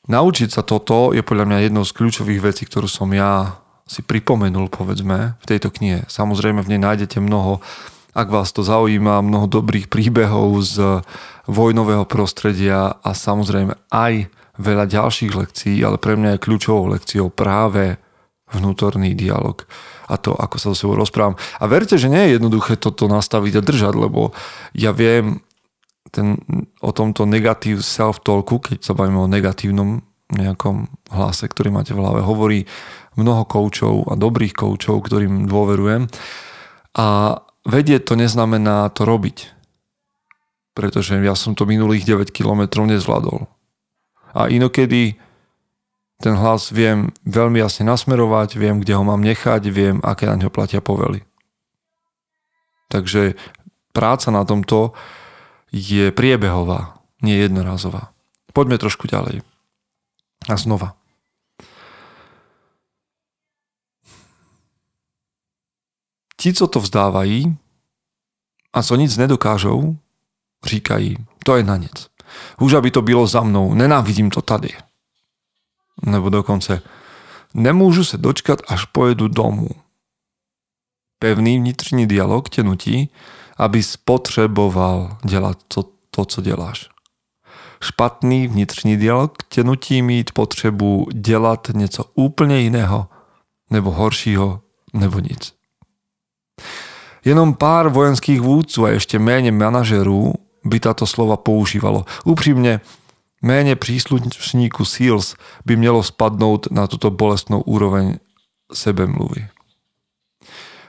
Naučiť 0.07 0.55
sa 0.55 0.63
toto 0.63 1.11
je 1.11 1.19
podľa 1.25 1.49
mňa 1.51 1.57
jednou 1.67 1.83
z 1.83 1.95
kľúčových 1.97 2.39
vecí, 2.39 2.63
ktorú 2.63 2.87
som 2.87 3.11
ja 3.11 3.59
si 3.87 4.03
pripomenul, 4.03 4.71
povedzme, 4.71 5.35
v 5.41 5.45
tejto 5.47 5.71
knihe. 5.71 6.07
Samozrejme, 6.07 6.63
v 6.63 6.75
nej 6.75 6.81
nájdete 6.83 7.19
mnoho, 7.19 7.59
ak 8.17 8.27
vás 8.33 8.49
to 8.49 8.65
zaujíma, 8.65 9.21
mnoho 9.21 9.45
dobrých 9.45 9.93
príbehov 9.93 10.57
z 10.65 11.05
vojnového 11.45 12.09
prostredia 12.09 12.97
a 12.97 13.13
samozrejme 13.13 13.77
aj 13.93 14.33
veľa 14.57 14.89
ďalších 14.89 15.37
lekcií, 15.37 15.77
ale 15.85 16.01
pre 16.01 16.17
mňa 16.17 16.35
je 16.35 16.43
kľúčovou 16.43 16.89
lekciou 16.97 17.29
práve 17.29 18.01
vnútorný 18.49 19.13
dialog 19.13 19.61
a 20.09 20.17
to, 20.17 20.33
ako 20.33 20.55
sa 20.57 20.73
so 20.73 20.75
sebou 20.87 20.97
rozprávam. 20.97 21.37
A 21.61 21.69
verte, 21.69 21.99
že 21.99 22.09
nie 22.09 22.25
je 22.25 22.41
jednoduché 22.41 22.79
toto 22.79 23.05
nastaviť 23.05 23.59
a 23.59 23.61
držať, 23.61 23.93
lebo 23.93 24.33
ja 24.73 24.95
viem, 24.95 25.45
ten, 26.09 26.39
o 26.81 26.89
tomto 26.95 27.27
negatív 27.27 27.83
self-talku, 27.83 28.63
keď 28.63 28.79
sa 28.81 28.95
bavíme 28.95 29.19
o 29.19 29.29
negatívnom 29.29 30.01
nejakom 30.31 30.89
hlase, 31.11 31.47
ktorý 31.47 31.71
máte 31.71 31.91
v 31.91 32.01
hlave, 32.03 32.23
hovorí 32.23 32.67
mnoho 33.19 33.43
koučov 33.47 34.07
a 34.11 34.15
dobrých 34.15 34.55
koučov, 34.55 35.03
ktorým 35.05 35.47
dôverujem. 35.47 36.07
A 36.97 37.39
vedieť 37.67 38.07
to 38.07 38.13
neznamená 38.15 38.87
to 38.95 39.03
robiť. 39.03 39.51
Pretože 40.71 41.19
ja 41.19 41.35
som 41.35 41.53
to 41.53 41.67
minulých 41.67 42.07
9 42.07 42.31
kilometrov 42.31 42.87
nezvládol. 42.87 43.45
A 44.31 44.47
inokedy 44.47 45.19
ten 46.17 46.33
hlas 46.33 46.73
viem 46.73 47.13
veľmi 47.29 47.61
jasne 47.61 47.85
nasmerovať, 47.85 48.57
viem, 48.57 48.81
kde 48.81 48.97
ho 48.97 49.05
mám 49.05 49.21
nechať, 49.21 49.69
viem, 49.69 50.01
aké 50.01 50.25
na 50.25 50.37
ňo 50.37 50.49
platia 50.49 50.81
povely. 50.81 51.21
Takže 52.89 53.37
práca 53.93 54.33
na 54.33 54.41
tomto 54.41 54.97
je 55.69 56.09
priebehová, 56.09 56.97
nie 57.21 57.37
jednorazová. 57.37 58.15
Poďme 58.49 58.81
trošku 58.81 59.05
ďalej. 59.05 59.45
A 60.49 60.55
znova. 60.57 60.96
Ti, 66.47 66.53
co 66.53 66.67
to 66.67 66.79
vzdávají 66.79 67.57
a 68.73 68.83
co 68.83 68.95
nic 68.95 69.17
nedokážou, 69.17 69.97
říkají, 70.65 71.17
to 71.43 71.55
je 71.55 71.63
na 71.63 71.77
nic. 71.77 72.07
Už 72.59 72.73
aby 72.73 72.91
to 72.91 73.01
bylo 73.01 73.27
za 73.27 73.41
mnou, 73.41 73.73
nenávidím 73.73 74.29
to 74.29 74.41
tady. 74.41 74.69
Nebo 76.05 76.29
dokonce, 76.29 76.81
nemůžu 77.53 78.03
se 78.03 78.17
dočkat, 78.17 78.59
až 78.67 78.85
pojedu 78.85 79.27
domů. 79.27 79.69
Pevný 81.19 81.59
vnitřní 81.59 82.07
dialog 82.07 82.49
tě 82.49 82.63
nutí, 82.63 83.11
aby 83.57 83.83
spotřeboval 83.83 85.17
dělat 85.25 85.57
to, 85.67 85.83
to 86.11 86.25
co 86.25 86.41
děláš. 86.41 86.89
Špatný 87.81 88.47
vnitřní 88.47 88.97
dialog 88.97 89.37
tě 89.49 89.63
nutí 89.63 90.01
mít 90.01 90.31
potřebu 90.31 91.07
dělat 91.13 91.67
něco 91.73 92.05
úplně 92.13 92.59
jiného, 92.59 93.07
nebo 93.69 93.91
horšího, 93.91 94.61
nebo 94.93 95.19
nic. 95.19 95.56
Jenom 97.25 97.53
pár 97.53 97.89
vojenských 97.89 98.41
vůdců 98.41 98.85
a 98.85 98.89
ještě 98.89 99.19
méně 99.19 99.51
manažerů 99.51 100.33
by 100.65 100.79
tato 100.79 101.07
slova 101.07 101.37
používalo. 101.37 102.05
Upřímně, 102.25 102.81
méně 103.41 103.75
příslušníků 103.75 104.85
SEALS 104.85 105.35
by 105.65 105.75
mělo 105.75 106.03
spadnout 106.03 106.71
na 106.71 106.87
tuto 106.87 107.11
bolestnou 107.11 107.61
úroveň 107.61 108.17
sebemluvy. 108.73 109.47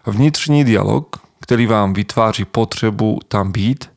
Vnitřní 0.06 0.64
dialog, 0.64 1.16
který 1.40 1.66
vám 1.66 1.92
vytváří 1.92 2.44
potřebu 2.44 3.18
tam 3.28 3.52
být, 3.52 3.90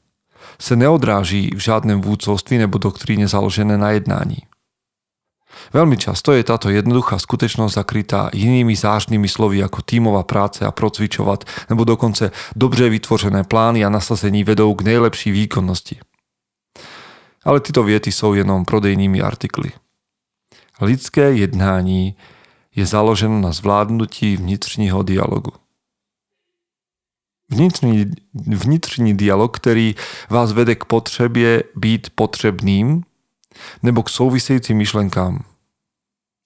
se 0.59 0.75
neodráží 0.75 1.49
v 1.55 1.59
žádném 1.59 2.01
vůdcovství 2.01 2.57
nebo 2.57 2.77
doktríne 2.77 3.27
založené 3.27 3.77
na 3.77 3.91
jednání. 3.91 4.37
Veľmi 5.69 5.95
často 6.01 6.33
je 6.33 6.41
táto 6.41 6.73
jednoduchá 6.73 7.21
skutečnosť 7.21 7.73
zakrytá 7.77 8.33
inými 8.33 8.73
zážnými 8.73 9.29
slovy 9.29 9.61
ako 9.61 9.85
tímová 9.85 10.25
práce 10.25 10.65
a 10.65 10.73
procvičovať, 10.73 11.69
nebo 11.69 11.85
dokonce 11.85 12.33
dobře 12.57 12.89
vytvořené 12.89 13.43
plány 13.43 13.85
a 13.85 13.93
nasazení 13.93 14.43
vedou 14.43 14.73
k 14.73 14.81
nejlepší 14.81 15.31
výkonnosti. 15.31 15.99
Ale 17.45 17.59
tyto 17.59 17.81
viety 17.81 18.13
sú 18.13 18.37
jenom 18.37 18.65
prodejnými 18.65 19.21
artikly. 19.21 19.73
Lidské 20.81 21.33
jednání 21.33 22.13
je 22.75 22.85
založeno 22.85 23.41
na 23.41 23.51
zvládnutí 23.51 24.37
vnitřního 24.37 25.03
dialogu 25.03 25.51
vnitřní, 27.51 28.05
vnitřní 28.33 29.17
dialog, 29.17 29.57
který 29.57 29.95
vás 30.29 30.51
vede 30.51 30.75
k 30.75 30.85
potřebě 30.85 31.63
být 31.75 32.09
potřebným 32.15 33.03
nebo 33.83 34.03
k 34.03 34.09
souvisejícím 34.09 34.77
myšlenkám, 34.77 35.43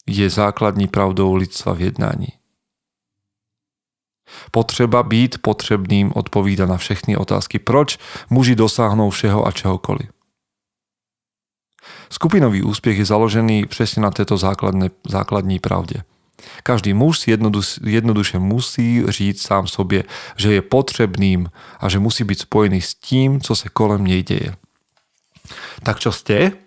je 0.07 0.29
základní 0.29 0.87
pravdou 0.87 1.35
lidstva 1.35 1.73
v 1.73 1.81
jednání. 1.81 2.27
Potřeba 4.51 5.03
být 5.03 5.37
potřebným 5.41 6.11
odpovídá 6.15 6.65
na 6.65 6.77
všechny 6.77 7.17
otázky, 7.17 7.59
proč 7.59 7.97
muži 8.29 8.55
dosáhnou 8.55 9.09
všeho 9.09 9.47
a 9.47 9.51
čehokoliv. 9.51 10.09
Skupinový 12.09 12.63
úspěch 12.63 12.97
je 12.97 13.05
založený 13.05 13.65
přesně 13.65 14.01
na 14.01 14.11
této 14.11 14.37
základné, 14.37 14.89
základní 15.07 15.59
pravdě– 15.59 16.03
každý 16.63 16.93
muž 16.93 17.27
jednoduš, 17.27 17.79
jednoduše 17.83 18.39
musí 18.39 19.03
říct 19.07 19.41
sám 19.41 19.67
sobě, 19.67 20.03
že 20.37 20.53
je 20.53 20.61
potřebným 20.61 21.49
a 21.79 21.89
že 21.89 21.99
musí 21.99 22.23
být 22.23 22.39
spojený 22.39 22.81
s 22.81 22.95
tím, 22.95 23.41
co 23.41 23.55
se 23.55 23.69
kolem 23.69 24.03
něj 24.03 24.23
děje. 24.23 24.55
Tak 25.83 25.99
čo 25.99 26.11
ste? 26.11 26.64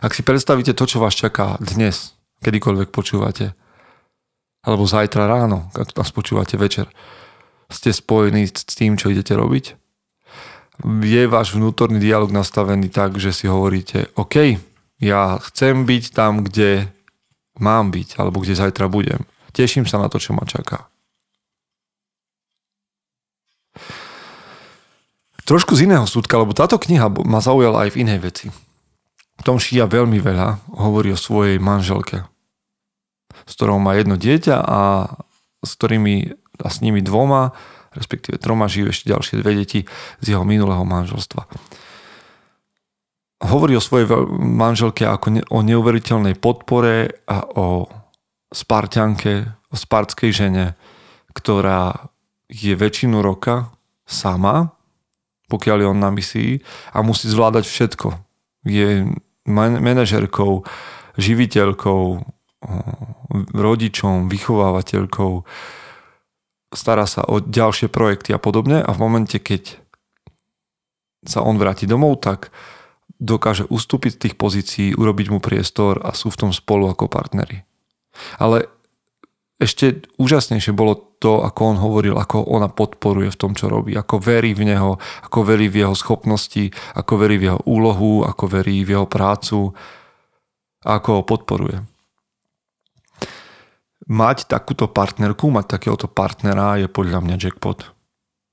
Ak 0.00 0.12
si 0.12 0.24
predstavíte 0.24 0.72
to, 0.76 0.84
čo 0.84 1.00
vás 1.00 1.16
čaká 1.16 1.56
dnes, 1.60 2.14
kedykoľvek 2.44 2.88
počúvate, 2.92 3.56
alebo 4.64 4.88
zajtra 4.88 5.28
ráno, 5.28 5.68
ak 5.76 5.92
nás 5.96 6.10
počúvate 6.12 6.56
večer, 6.56 6.88
ste 7.68 7.92
spojení 7.92 8.48
s 8.48 8.74
tým, 8.74 8.96
čo 8.96 9.12
idete 9.12 9.36
robiť? 9.36 9.76
Je 10.84 11.22
váš 11.30 11.54
vnútorný 11.54 12.02
dialog 12.02 12.34
nastavený 12.34 12.90
tak, 12.90 13.16
že 13.20 13.30
si 13.30 13.46
hovoríte, 13.46 14.10
OK, 14.18 14.58
ja 14.98 15.38
chcem 15.38 15.86
byť 15.86 16.04
tam, 16.10 16.42
kde 16.42 16.90
mám 17.60 17.94
byť, 17.94 18.18
alebo 18.18 18.42
kde 18.42 18.58
zajtra 18.58 18.90
budem. 18.90 19.22
Teším 19.54 19.86
sa 19.86 20.02
na 20.02 20.10
to, 20.10 20.18
čo 20.18 20.34
ma 20.34 20.42
čaká. 20.42 20.90
Trošku 25.44 25.76
z 25.76 25.84
iného 25.84 26.08
súdka, 26.08 26.40
lebo 26.40 26.56
táto 26.56 26.80
kniha 26.80 27.12
ma 27.22 27.38
zaujala 27.44 27.84
aj 27.84 27.94
v 27.94 28.00
inej 28.00 28.18
veci. 28.24 28.46
Tom 29.44 29.60
Šia 29.60 29.84
veľmi 29.84 30.18
veľa 30.18 30.74
hovorí 30.80 31.12
o 31.12 31.20
svojej 31.20 31.60
manželke, 31.60 32.24
s 33.44 33.52
ktorou 33.54 33.76
má 33.76 33.94
jedno 33.94 34.16
dieťa 34.16 34.56
a 34.56 34.80
s 35.60 35.70
ktorými 35.76 36.32
a 36.64 36.68
s 36.70 36.80
nimi 36.80 37.02
dvoma, 37.02 37.52
respektíve 37.92 38.38
troma 38.38 38.70
žijú 38.70 38.94
ešte 38.94 39.10
ďalšie 39.10 39.42
dve 39.42 39.52
deti 39.58 39.80
z 40.22 40.26
jeho 40.32 40.46
minulého 40.46 40.86
manželstva 40.86 41.44
hovorí 43.44 43.76
o 43.76 43.82
svojej 43.84 44.08
manželke 44.40 45.04
ako 45.04 45.26
ne, 45.30 45.42
o 45.52 45.60
neuveriteľnej 45.60 46.40
podpore 46.40 47.20
a 47.28 47.44
o 47.44 47.84
Spartianke, 48.54 49.50
o 49.68 49.76
spartskej 49.76 50.30
žene, 50.30 50.66
ktorá 51.34 52.08
je 52.48 52.72
väčšinu 52.72 53.20
roka 53.20 53.74
sama, 54.06 54.72
pokiaľ 55.50 55.76
je 55.82 55.90
on 55.90 56.00
na 56.00 56.10
misii 56.14 56.62
a 56.94 57.02
musí 57.02 57.26
zvládať 57.26 57.66
všetko. 57.66 58.08
Je 58.64 59.10
manažerkou, 59.48 60.64
živiteľkou, 61.16 62.02
rodičom, 63.54 64.32
vychovávateľkou, 64.32 65.32
stará 66.74 67.06
sa 67.06 67.22
o 67.28 67.38
ďalšie 67.38 67.92
projekty 67.92 68.34
a 68.34 68.40
podobne 68.40 68.82
a 68.82 68.90
v 68.90 68.98
momente, 68.98 69.36
keď 69.38 69.78
sa 71.24 71.40
on 71.40 71.56
vráti 71.56 71.88
domov, 71.88 72.20
tak 72.20 72.52
dokáže 73.22 73.64
ustúpiť 73.70 74.10
z 74.16 74.20
tých 74.20 74.34
pozícií, 74.36 74.88
urobiť 74.92 75.26
mu 75.32 75.38
priestor 75.40 76.02
a 76.02 76.12
sú 76.12 76.28
v 76.28 76.40
tom 76.44 76.50
spolu 76.52 76.90
ako 76.90 77.08
partneri. 77.08 77.64
Ale 78.36 78.68
ešte 79.54 80.10
úžasnejšie 80.18 80.74
bolo 80.74 81.14
to, 81.22 81.40
ako 81.40 81.60
on 81.74 81.78
hovoril, 81.78 82.18
ako 82.18 82.42
ona 82.42 82.66
podporuje 82.66 83.30
v 83.30 83.38
tom, 83.38 83.52
čo 83.54 83.70
robí, 83.70 83.94
ako 83.94 84.18
verí 84.18 84.50
v 84.52 84.74
neho, 84.74 84.98
ako 85.24 85.46
verí 85.46 85.70
v 85.70 85.86
jeho 85.86 85.94
schopnosti, 85.94 86.74
ako 86.98 87.12
verí 87.22 87.38
v 87.38 87.54
jeho 87.54 87.60
úlohu, 87.64 88.26
ako 88.26 88.44
verí 88.50 88.82
v 88.82 88.98
jeho 88.98 89.06
prácu 89.06 89.70
a 90.84 90.98
ako 90.98 91.08
ho 91.16 91.22
podporuje. 91.22 91.78
Mať 94.04 94.52
takúto 94.52 94.90
partnerku, 94.90 95.48
mať 95.48 95.80
takéhoto 95.80 96.10
partnera 96.10 96.76
je 96.76 96.92
podľa 96.92 97.24
mňa 97.24 97.40
jackpot. 97.40 97.88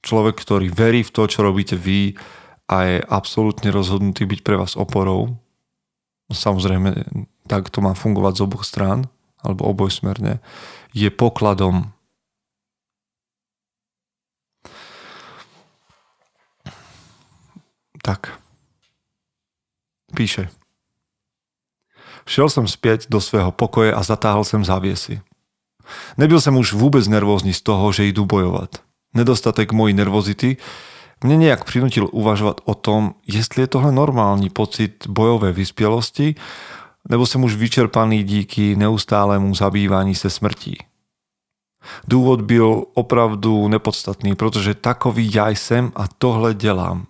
Človek, 0.05 0.39
ktorý 0.39 0.71
verí 0.71 1.03
v 1.03 1.11
to, 1.11 1.27
čo 1.27 1.43
robíte 1.43 1.75
vy 1.75 2.15
a 2.71 2.87
je 2.87 2.97
absolútne 3.03 3.67
rozhodnutý 3.67 4.23
byť 4.23 4.39
pre 4.47 4.55
vás 4.55 4.79
oporou. 4.79 5.35
Samozrejme, 6.31 7.03
tak 7.51 7.67
to 7.67 7.83
má 7.83 7.91
fungovať 7.91 8.33
z 8.39 8.43
oboch 8.47 8.63
strán, 8.63 9.11
alebo 9.43 9.67
obojsmerne 9.67 10.39
je 10.91 11.09
pokladom. 11.09 11.91
Tak. 18.01 18.33
Píše. 20.11 20.49
Šiel 22.25 22.49
som 22.49 22.65
späť 22.69 23.07
do 23.07 23.21
svého 23.21 23.53
pokoje 23.53 23.93
a 23.93 24.01
zatáhol 24.01 24.45
som 24.45 24.65
záviesy. 24.65 25.21
Nebyl 26.15 26.39
som 26.41 26.57
už 26.57 26.77
vôbec 26.77 27.03
nervózny 27.05 27.51
z 27.51 27.61
toho, 27.61 27.89
že 27.93 28.09
idú 28.09 28.25
bojovať. 28.25 28.81
Nedostatek 29.11 29.75
mojej 29.75 29.95
nervozity 29.97 30.49
mne 31.21 31.37
nejak 31.37 31.69
prinutil 31.69 32.09
uvažovať 32.09 32.65
o 32.65 32.73
tom, 32.73 33.13
jestli 33.29 33.65
je 33.65 33.77
tohle 33.77 33.93
normálny 33.93 34.49
pocit 34.49 35.05
bojovej 35.05 35.53
vyspielosti, 35.53 36.33
nebo 37.09 37.25
som 37.25 37.43
už 37.43 37.55
vyčerpaný 37.55 38.23
díky 38.23 38.75
neustálemu 38.75 39.55
zabývaní 39.55 40.15
se 40.15 40.29
smrtí. 40.29 40.77
Důvod 42.07 42.41
byl 42.41 42.85
opravdu 42.93 43.67
nepodstatný, 43.67 44.35
protože 44.35 44.73
takový 44.73 45.33
já 45.33 45.49
jsem 45.49 45.91
a 45.95 46.07
tohle 46.07 46.53
dělám. 46.53 47.05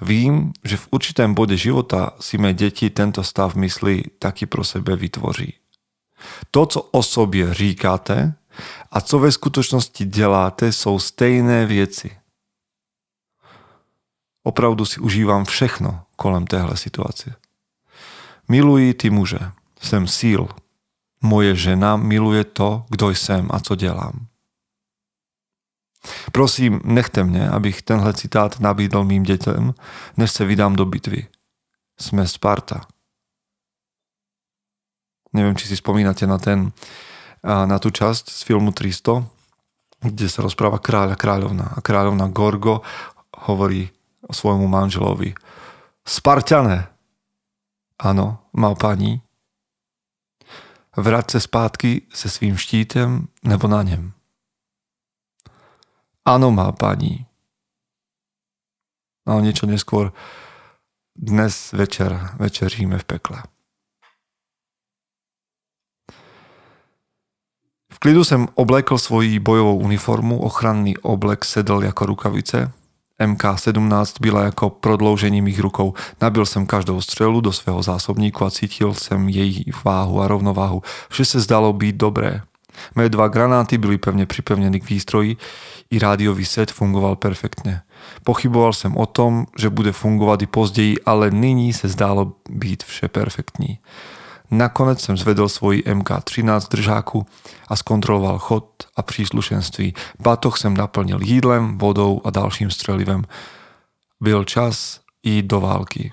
Vím, 0.00 0.52
že 0.64 0.76
v 0.76 0.88
určitém 0.90 1.34
bodě 1.34 1.56
života 1.56 2.10
si 2.20 2.38
mé 2.38 2.54
děti 2.54 2.90
tento 2.90 3.24
stav 3.24 3.54
mysli 3.54 4.02
taky 4.18 4.46
pro 4.46 4.64
sebe 4.64 4.96
vytvoří. 4.96 5.54
To, 6.50 6.66
co 6.66 6.80
o 6.82 7.02
sobě 7.02 7.54
říkáte 7.54 8.34
a 8.90 9.00
co 9.00 9.18
ve 9.18 9.32
skutečnosti 9.32 10.04
děláte, 10.04 10.72
jsou 10.72 10.98
stejné 10.98 11.66
věci. 11.66 12.10
Opravdu 14.42 14.84
si 14.84 15.00
užívám 15.00 15.44
všechno 15.44 16.00
kolem 16.16 16.46
téhle 16.46 16.76
situace. 16.76 17.34
Miluji 18.48 18.94
ty 18.94 19.10
muže. 19.10 19.38
Jsem 19.80 20.06
síl. 20.06 20.48
Moje 21.22 21.56
žena 21.56 21.96
miluje 21.96 22.44
to, 22.44 22.84
kdo 22.88 23.10
jsem 23.10 23.48
a 23.50 23.60
co 23.60 23.74
dělám. 23.74 24.26
Prosím, 26.32 26.80
nechte 26.84 27.24
mě, 27.24 27.50
abych 27.50 27.82
tenhle 27.82 28.14
citát 28.14 28.60
nabídl 28.60 29.04
mým 29.04 29.22
dětem, 29.22 29.74
než 30.16 30.30
se 30.30 30.44
vydám 30.44 30.76
do 30.76 30.84
bitvy. 30.84 31.26
Sme 31.98 32.26
Sparta. 32.30 32.86
Neviem, 35.34 35.58
či 35.58 35.66
si 35.66 35.76
spomínate 35.76 36.24
na, 36.30 36.38
ten, 36.38 36.70
na 37.42 37.76
tú 37.82 37.90
časť 37.90 38.30
z 38.30 38.40
filmu 38.46 38.70
300, 38.70 39.26
kde 40.06 40.26
sa 40.30 40.40
rozpráva 40.46 40.78
kráľ 40.78 41.12
a 41.12 41.20
kráľovna. 41.20 41.66
A 41.74 41.82
kráľovna 41.82 42.30
Gorgo 42.30 42.86
hovorí 43.50 43.90
o 44.24 44.32
svojmu 44.32 44.70
manželovi. 44.70 45.34
Spartané, 46.06 46.86
Ano, 47.98 48.38
má 48.52 48.74
paní. 48.74 49.22
Vrať 50.96 51.30
se 51.30 51.40
zpátky 51.40 52.06
se 52.14 52.30
svým 52.30 52.56
štítem 52.56 53.28
nebo 53.44 53.68
na 53.68 53.82
něm. 53.82 54.12
Áno, 56.24 56.50
má 56.50 56.72
paní. 56.72 57.26
A 59.28 59.40
niečo 59.44 59.68
neskôr 59.68 60.16
dnes 61.12 61.72
večer 61.76 62.16
večeříme 62.40 62.98
v 62.98 63.04
pekle. 63.04 63.42
V 67.92 67.98
klidu 67.98 68.24
jsem 68.24 68.48
oblekl 68.54 68.98
svoji 68.98 69.38
bojovou 69.38 69.76
uniformu, 69.78 70.40
ochranný 70.40 70.96
oblek 70.96 71.44
sedl 71.44 71.84
jako 71.84 72.06
rukavice 72.06 72.72
MK17 73.20 74.14
byla 74.20 74.42
jako 74.42 74.70
prodloužení 74.70 75.42
mých 75.42 75.60
rukou. 75.60 75.94
Nabil 76.20 76.46
jsem 76.46 76.66
každou 76.66 77.00
střelu 77.00 77.40
do 77.40 77.52
svého 77.52 77.82
zásobníku 77.82 78.44
a 78.44 78.50
cítil 78.50 78.94
jsem 78.94 79.28
její 79.28 79.64
váhu 79.84 80.20
a 80.20 80.28
rovnováhu. 80.28 80.82
Vše 81.08 81.24
se 81.24 81.40
zdalo 81.40 81.72
být 81.72 81.96
dobré. 81.96 82.40
Mé 82.94 83.08
dva 83.08 83.28
granáty 83.28 83.78
byly 83.78 83.98
pevně 83.98 84.26
připevněny 84.26 84.80
k 84.80 84.90
výstroji, 84.90 85.36
i 85.90 85.98
rádiový 85.98 86.44
set 86.44 86.70
fungoval 86.70 87.16
perfektně. 87.16 87.80
Pochyboval 88.24 88.72
jsem 88.72 88.96
o 88.96 89.06
tom, 89.06 89.46
že 89.58 89.70
bude 89.70 89.92
fungovat 89.92 90.42
i 90.42 90.46
později, 90.46 90.96
ale 91.06 91.30
nyní 91.30 91.72
se 91.72 91.88
zdálo 91.88 92.32
být 92.50 92.84
vše 92.84 93.08
perfektní. 93.08 93.78
Nakonec 94.50 95.00
jsem 95.00 95.16
zvedl 95.16 95.48
svoji 95.48 95.82
MK13 95.82 96.68
držáku 96.68 97.26
a 97.68 97.76
zkontroloval 97.76 98.38
chod 98.38 98.64
a 98.96 99.02
příslušenství. 99.02 99.94
Batoh 100.20 100.58
jsem 100.58 100.76
naplnil 100.76 101.18
jídlem, 101.22 101.78
vodou 101.78 102.20
a 102.24 102.30
dalším 102.30 102.70
střelivem. 102.70 103.24
Byl 104.20 104.44
čas 104.44 105.00
jít 105.22 105.46
do 105.46 105.60
války. 105.60 106.12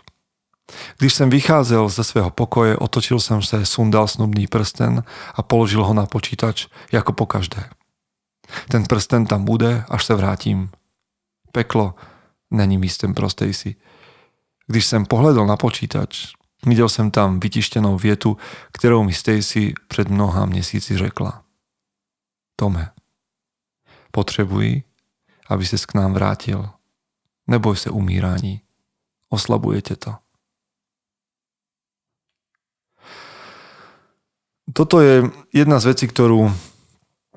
Když 0.97 1.13
jsem 1.13 1.29
vycházel 1.29 1.89
ze 1.89 2.03
svého 2.03 2.29
pokoje, 2.29 2.77
otočil 2.77 3.19
jsem 3.19 3.41
se, 3.41 3.65
sundal 3.65 4.07
snubný 4.07 4.47
prsten 4.47 5.03
a 5.35 5.41
položil 5.41 5.85
ho 5.85 5.93
na 5.93 6.05
počítač 6.05 6.67
jako 6.91 7.13
po 7.13 7.25
každé. 7.25 7.69
Ten 8.67 8.83
prsten 8.83 9.25
tam 9.25 9.45
bude, 9.45 9.83
až 9.89 10.05
se 10.05 10.15
vrátím. 10.15 10.69
Peklo 11.51 11.95
není 12.51 12.77
místem 12.77 13.13
pro 13.13 13.29
Stacy. 13.29 13.75
Když 14.67 14.85
jsem 14.85 15.05
pohledl 15.05 15.45
na 15.45 15.57
počítač, 15.57 16.27
Videl 16.65 16.89
jsem 16.89 17.11
tam 17.11 17.39
vytištěnou 17.39 17.97
větu, 17.97 18.37
kterou 18.71 19.03
mi 19.03 19.13
Stacy 19.13 19.73
před 19.87 20.07
mnoha 20.09 20.45
měsíci 20.45 20.97
řekla. 20.97 21.43
Tome, 22.55 22.91
potřebuji, 24.11 24.83
aby 25.49 25.65
ses 25.65 25.85
k 25.85 25.93
nám 25.93 26.13
vrátil. 26.13 26.69
Neboj 27.47 27.77
se 27.77 27.89
umírání. 27.89 28.61
Oslabuje 29.29 29.81
tě 29.81 29.95
to. 29.95 30.15
Toto 34.73 35.01
je 35.01 35.23
jedna 35.53 35.79
z 35.79 35.85
vecí, 35.93 36.09
ktorú 36.09 36.49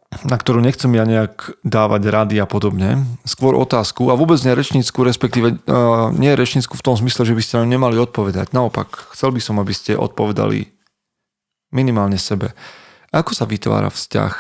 na 0.09 0.37
ktorú 0.41 0.65
nechcem 0.65 0.89
ja 0.97 1.05
nejak 1.05 1.61
dávať 1.63 2.03
rady 2.09 2.37
a 2.41 2.49
podobne. 2.49 3.05
Skôr 3.29 3.53
otázku 3.53 4.09
a 4.09 4.17
vôbec 4.17 4.41
nie 4.41 4.57
rečnícku, 4.57 5.05
respektíve 5.05 5.61
uh, 5.61 6.09
nie 6.17 6.33
rečnícku 6.33 6.75
v 6.75 6.85
tom 6.85 6.97
zmysle, 6.97 7.29
že 7.29 7.37
by 7.37 7.43
ste 7.45 7.55
nám 7.61 7.69
nemali 7.69 8.01
odpovedať. 8.01 8.57
Naopak, 8.57 9.13
chcel 9.13 9.37
by 9.37 9.41
som, 9.45 9.61
aby 9.61 9.77
ste 9.77 10.01
odpovedali 10.01 10.73
minimálne 11.77 12.17
sebe. 12.17 12.57
Ako 13.13 13.37
sa 13.37 13.45
vytvára 13.45 13.93
vzťah, 13.93 14.35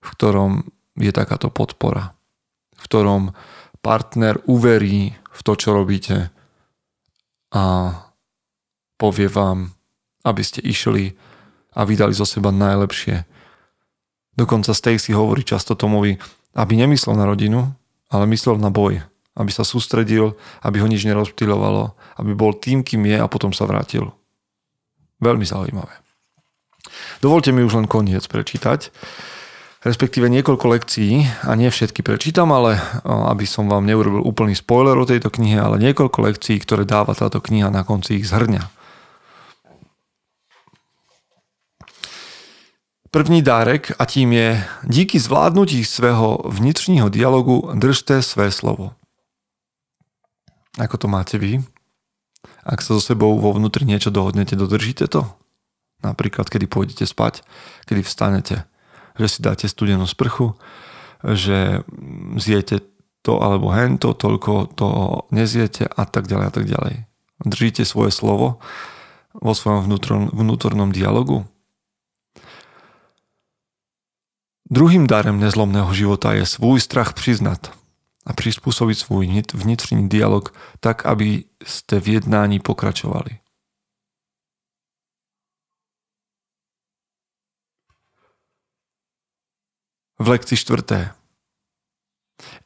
v 0.00 0.08
ktorom 0.08 0.52
je 0.96 1.12
takáto 1.12 1.52
podpora? 1.52 2.16
V 2.80 2.82
ktorom 2.88 3.36
partner 3.84 4.40
uverí 4.48 5.12
v 5.12 5.40
to, 5.44 5.52
čo 5.52 5.76
robíte 5.76 6.32
a 7.52 7.92
povie 8.96 9.28
vám, 9.28 9.76
aby 10.24 10.40
ste 10.40 10.64
išli 10.64 11.12
a 11.76 11.84
vydali 11.84 12.16
zo 12.16 12.24
seba 12.24 12.48
najlepšie 12.48 13.33
Dokonca 14.34 14.74
Stacy 14.74 15.14
hovorí 15.14 15.46
často 15.46 15.78
Tomovi, 15.78 16.18
aby 16.54 16.72
nemyslel 16.74 17.14
na 17.14 17.26
rodinu, 17.26 17.70
ale 18.10 18.26
myslel 18.30 18.58
na 18.58 18.70
boj. 18.70 19.02
Aby 19.34 19.50
sa 19.50 19.66
sústredil, 19.66 20.38
aby 20.62 20.78
ho 20.78 20.86
nič 20.86 21.02
nerozptýľovalo, 21.06 21.94
aby 22.22 22.30
bol 22.38 22.54
tým, 22.54 22.86
kým 22.86 23.02
je 23.10 23.18
a 23.18 23.26
potom 23.26 23.50
sa 23.50 23.66
vrátil. 23.66 24.14
Veľmi 25.18 25.42
zaujímavé. 25.42 25.90
Dovolte 27.18 27.50
mi 27.50 27.66
už 27.66 27.82
len 27.82 27.90
koniec 27.90 28.22
prečítať, 28.30 28.94
respektíve 29.82 30.30
niekoľko 30.30 30.66
lekcií 30.78 31.26
a 31.42 31.52
nie 31.58 31.72
všetky 31.72 32.06
prečítam, 32.06 32.54
ale 32.54 32.78
aby 33.04 33.42
som 33.48 33.66
vám 33.66 33.88
neurobil 33.88 34.22
úplný 34.22 34.54
spoiler 34.54 34.94
o 34.94 35.08
tejto 35.08 35.32
knihe, 35.34 35.58
ale 35.58 35.82
niekoľko 35.82 36.30
lekcií, 36.30 36.62
ktoré 36.62 36.86
dáva 36.86 37.16
táto 37.18 37.42
kniha 37.42 37.74
na 37.74 37.82
konci 37.82 38.22
ich 38.22 38.28
zhrňa. 38.30 38.70
První 43.14 43.42
dárek 43.42 43.92
a 43.98 44.04
tím 44.04 44.32
je 44.32 44.64
díky 44.84 45.20
zvládnutí 45.20 45.84
svého 45.84 46.38
vnitřního 46.50 47.08
dialogu 47.08 47.70
držte 47.74 48.22
své 48.22 48.50
slovo. 48.50 48.90
Ako 50.78 50.98
to 50.98 51.06
máte 51.06 51.38
vy? 51.38 51.62
Ak 52.66 52.82
sa 52.82 52.98
so 52.98 53.14
sebou 53.14 53.38
vo 53.38 53.54
vnútri 53.54 53.86
niečo 53.86 54.10
dohodnete, 54.10 54.58
dodržíte 54.58 55.06
to? 55.06 55.30
Napríklad, 56.02 56.50
kedy 56.50 56.66
pôjdete 56.66 57.06
spať, 57.06 57.46
kedy 57.86 58.02
vstanete, 58.02 58.66
že 59.14 59.26
si 59.30 59.38
dáte 59.46 59.70
studenú 59.70 60.10
sprchu, 60.10 60.58
že 61.22 61.86
zjete 62.42 62.82
to 63.22 63.38
alebo 63.38 63.70
hento, 63.70 64.10
toľko 64.18 64.74
to 64.74 64.88
nezjete 65.30 65.86
a 65.86 66.02
tak 66.02 66.26
ďalej 66.26 66.46
a 66.50 66.52
tak 66.52 66.66
ďalej. 66.66 67.06
Držíte 67.46 67.86
svoje 67.86 68.10
slovo 68.10 68.58
vo 69.38 69.54
svojom 69.54 69.86
vnútornom, 70.34 70.90
dialogu. 70.90 71.46
Druhým 74.74 75.06
darem 75.06 75.38
nezlomného 75.40 75.94
života 75.94 76.34
je 76.34 76.46
svůj 76.46 76.80
strach 76.82 77.14
přiznat 77.14 77.70
a 78.26 78.34
prispôsobiť 78.34 78.98
svůj 78.98 79.30
vnitřní 79.54 80.10
dialog 80.10 80.50
tak, 80.82 81.06
aby 81.06 81.46
ste 81.62 82.02
v 82.02 82.18
jednání 82.18 82.58
pokračovali. 82.58 83.38
V 90.18 90.26
lekcii 90.28 90.58
štvrté. 90.58 91.14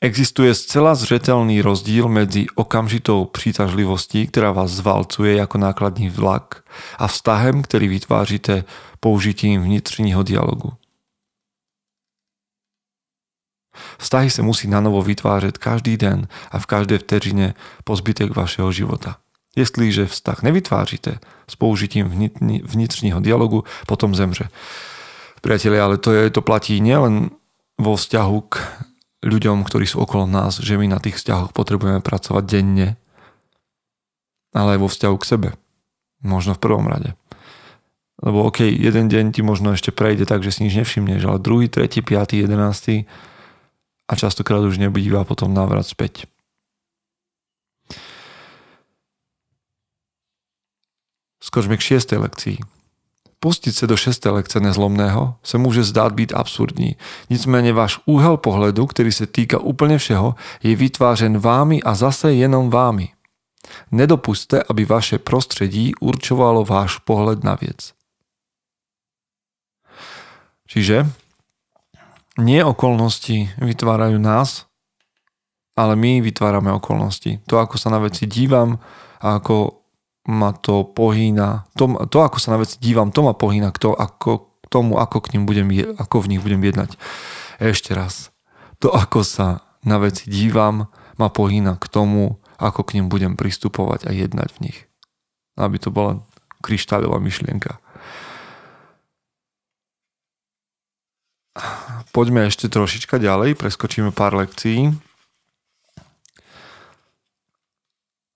Existuje 0.01 0.55
zcela 0.55 0.95
zřetelný 0.95 1.61
rozdíl 1.61 2.09
medzi 2.09 2.47
okamžitou 2.55 3.25
přítažlivostí, 3.25 4.27
která 4.27 4.53
vás 4.53 4.71
zvalcuje 4.71 5.37
jako 5.37 5.59
nákladní 5.59 6.09
vlak 6.09 6.65
a 6.99 7.07
vztahem, 7.07 7.63
který 7.63 7.89
vytváříte 7.89 8.65
použitím 9.01 9.63
vnitřního 9.63 10.23
dialogu. 10.23 10.88
Vztahy 13.99 14.31
se 14.31 14.43
musí 14.43 14.69
na 14.69 14.81
novo 14.81 15.03
vytvářet 15.03 15.59
každý 15.59 15.97
den 15.97 16.29
a 16.51 16.59
v 16.59 16.67
každé 16.67 16.99
vteřině 16.99 17.55
po 17.85 17.97
zbytek 17.97 18.37
vašeho 18.37 18.73
života. 18.73 19.17
Jestliže 19.57 20.07
vztah 20.07 20.43
nevytváříte 20.43 21.19
s 21.49 21.57
použitím 21.57 22.31
vnitřního 22.65 23.21
dialogu, 23.21 23.65
potom 23.87 24.15
zemře. 24.15 24.49
Priatelia, 25.41 25.85
ale 25.85 25.99
to, 25.99 26.13
je, 26.13 26.31
to 26.31 26.43
platí 26.43 26.83
nielen 26.83 27.31
vo 27.79 27.95
vzťahu 27.95 28.39
k 28.51 28.59
ľuďom, 29.23 29.63
ktorí 29.63 29.87
sú 29.87 30.03
okolo 30.03 30.27
nás, 30.27 30.59
že 30.59 30.75
my 30.75 30.91
na 30.91 30.99
tých 30.99 31.19
vzťahoch 31.19 31.55
potrebujeme 31.55 32.03
pracovať 32.03 32.45
denne, 32.47 32.99
ale 34.51 34.75
aj 34.75 34.81
vo 34.83 34.89
vzťahu 34.91 35.17
k 35.19 35.29
sebe. 35.29 35.49
Možno 36.27 36.59
v 36.59 36.63
prvom 36.63 36.91
rade. 36.91 37.15
Lebo 38.19 38.51
OK, 38.51 38.67
jeden 38.67 39.07
deň 39.07 39.39
ti 39.39 39.47
možno 39.47 39.79
ešte 39.79 39.95
prejde 39.95 40.27
tak, 40.27 40.43
že 40.43 40.51
si 40.51 40.67
nič 40.67 40.75
nevšimneš, 40.75 41.23
ale 41.23 41.39
druhý, 41.39 41.71
tretí, 41.71 42.03
piatý, 42.03 42.43
jedenáctý 42.43 43.07
a 44.09 44.17
častokrát 44.17 44.65
už 44.65 44.81
nebýva 44.81 45.25
potom 45.29 45.53
návrat 45.55 45.85
späť. 45.85 46.25
Skočme 51.39 51.77
k 51.77 51.87
šiestej 51.93 52.19
lekcii. 52.19 52.57
Pustiť 53.39 53.75
se 53.75 53.87
do 53.87 53.97
šesté 53.97 54.31
lekce 54.31 54.61
nezlomného 54.61 55.35
se 55.43 55.59
může 55.59 55.85
zdát 55.85 56.13
být 56.13 56.35
absurdní. 56.35 56.97
Nicméně 57.31 57.73
váš 57.73 58.01
úhel 58.05 58.37
pohledu, 58.37 58.87
který 58.87 59.13
se 59.13 59.27
týka 59.27 59.59
úplně 59.59 59.99
všeho, 59.99 60.35
je 60.63 60.77
vytvářen 60.77 61.39
vámi 61.39 61.83
a 61.83 61.95
zase 61.95 62.35
jenom 62.35 62.71
vámi. 62.71 63.09
Nedopuste, 63.91 64.63
aby 64.63 64.85
vaše 64.85 65.19
prostředí 65.19 65.95
určovalo 66.01 66.65
váš 66.65 66.99
pohled 66.99 67.45
na 67.45 67.55
věc. 67.55 67.93
Čiže 70.67 71.07
nie 72.39 72.63
okolnosti 72.63 73.51
vytvárajú 73.59 74.17
nás, 74.23 74.71
ale 75.79 75.95
my 75.95 76.23
vytvárame 76.23 76.71
okolnosti. 76.75 77.39
To, 77.47 77.63
ako 77.63 77.79
sa 77.79 77.91
na 77.91 78.03
veci 78.03 78.27
dívam 78.27 78.79
ako 79.19 79.83
ma 80.29 80.53
to 80.53 80.85
pohýna, 80.85 81.65
to, 81.75 81.89
to 82.13 82.19
ako 82.21 82.39
sa 82.39 82.55
na 82.55 82.61
veci 82.61 82.77
dívam, 82.79 83.11
to 83.11 83.25
ma 83.25 83.33
pohýna 83.33 83.73
k, 83.73 83.79
to, 83.81 83.91
ako, 83.97 84.61
k 84.61 84.67
tomu, 84.69 85.01
ako, 85.01 85.25
k 85.25 85.35
ním 85.35 85.49
budem, 85.49 85.69
ako 85.97 86.21
v 86.23 86.37
nich 86.37 86.43
budem 86.45 86.61
jednať. 86.61 87.01
Ešte 87.59 87.97
raz. 87.97 88.31
To, 88.79 88.93
ako 88.93 89.25
sa 89.25 89.65
na 89.83 89.97
veci 89.99 90.29
dívam, 90.31 90.93
ma 91.19 91.29
pohýna 91.33 91.81
k 91.81 91.87
tomu, 91.91 92.39
ako 92.61 92.87
k 92.87 93.01
ním 93.01 93.11
budem 93.11 93.35
pristupovať 93.35 94.07
a 94.07 94.15
jednať 94.15 94.49
v 94.55 94.63
nich. 94.71 94.79
Aby 95.59 95.81
to 95.83 95.91
bola 95.91 96.23
kryštáľová 96.63 97.19
myšlienka. 97.19 97.81
Poďme 102.19 102.51
ešte 102.51 102.67
trošička 102.67 103.23
ďalej, 103.23 103.55
preskočíme 103.55 104.11
pár 104.11 104.35
lekcií. 104.35 104.91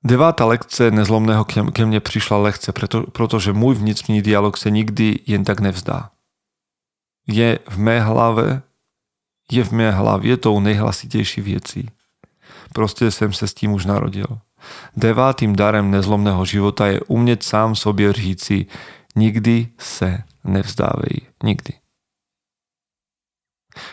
Devátá 0.06 0.46
lekce 0.46 0.94
nezlomného 0.94 1.42
ke 1.42 1.82
mne 1.82 1.98
přišla 1.98 2.46
lehce, 2.46 2.70
preto, 2.70 3.10
protože 3.10 3.50
můj 3.50 3.82
vnitřní 3.82 4.22
dialog 4.22 4.54
se 4.54 4.70
nikdy 4.70 5.18
jen 5.26 5.42
tak 5.42 5.58
nevzdá. 5.58 6.14
Je 7.26 7.58
v 7.66 7.78
mé 7.78 7.98
hlave, 8.06 8.62
je 9.50 9.64
v 9.64 9.72
mé 9.74 9.90
hlavě 9.90 10.36
tou 10.36 10.62
nejhlasitější 10.62 11.40
věcí. 11.40 11.90
Prostě 12.70 13.10
jsem 13.10 13.32
se 13.34 13.50
s 13.50 13.54
tím 13.54 13.74
už 13.74 13.90
narodil. 13.90 14.38
Devátým 14.94 15.58
darem 15.58 15.90
nezlomného 15.90 16.44
života 16.44 16.86
je 16.86 17.00
umět 17.10 17.42
sám 17.42 17.74
sobě 17.74 18.12
říci 18.12 18.66
nikdy 19.18 19.68
se 19.78 20.22
nevzdávej. 20.44 21.26
Nikdy. 21.42 21.81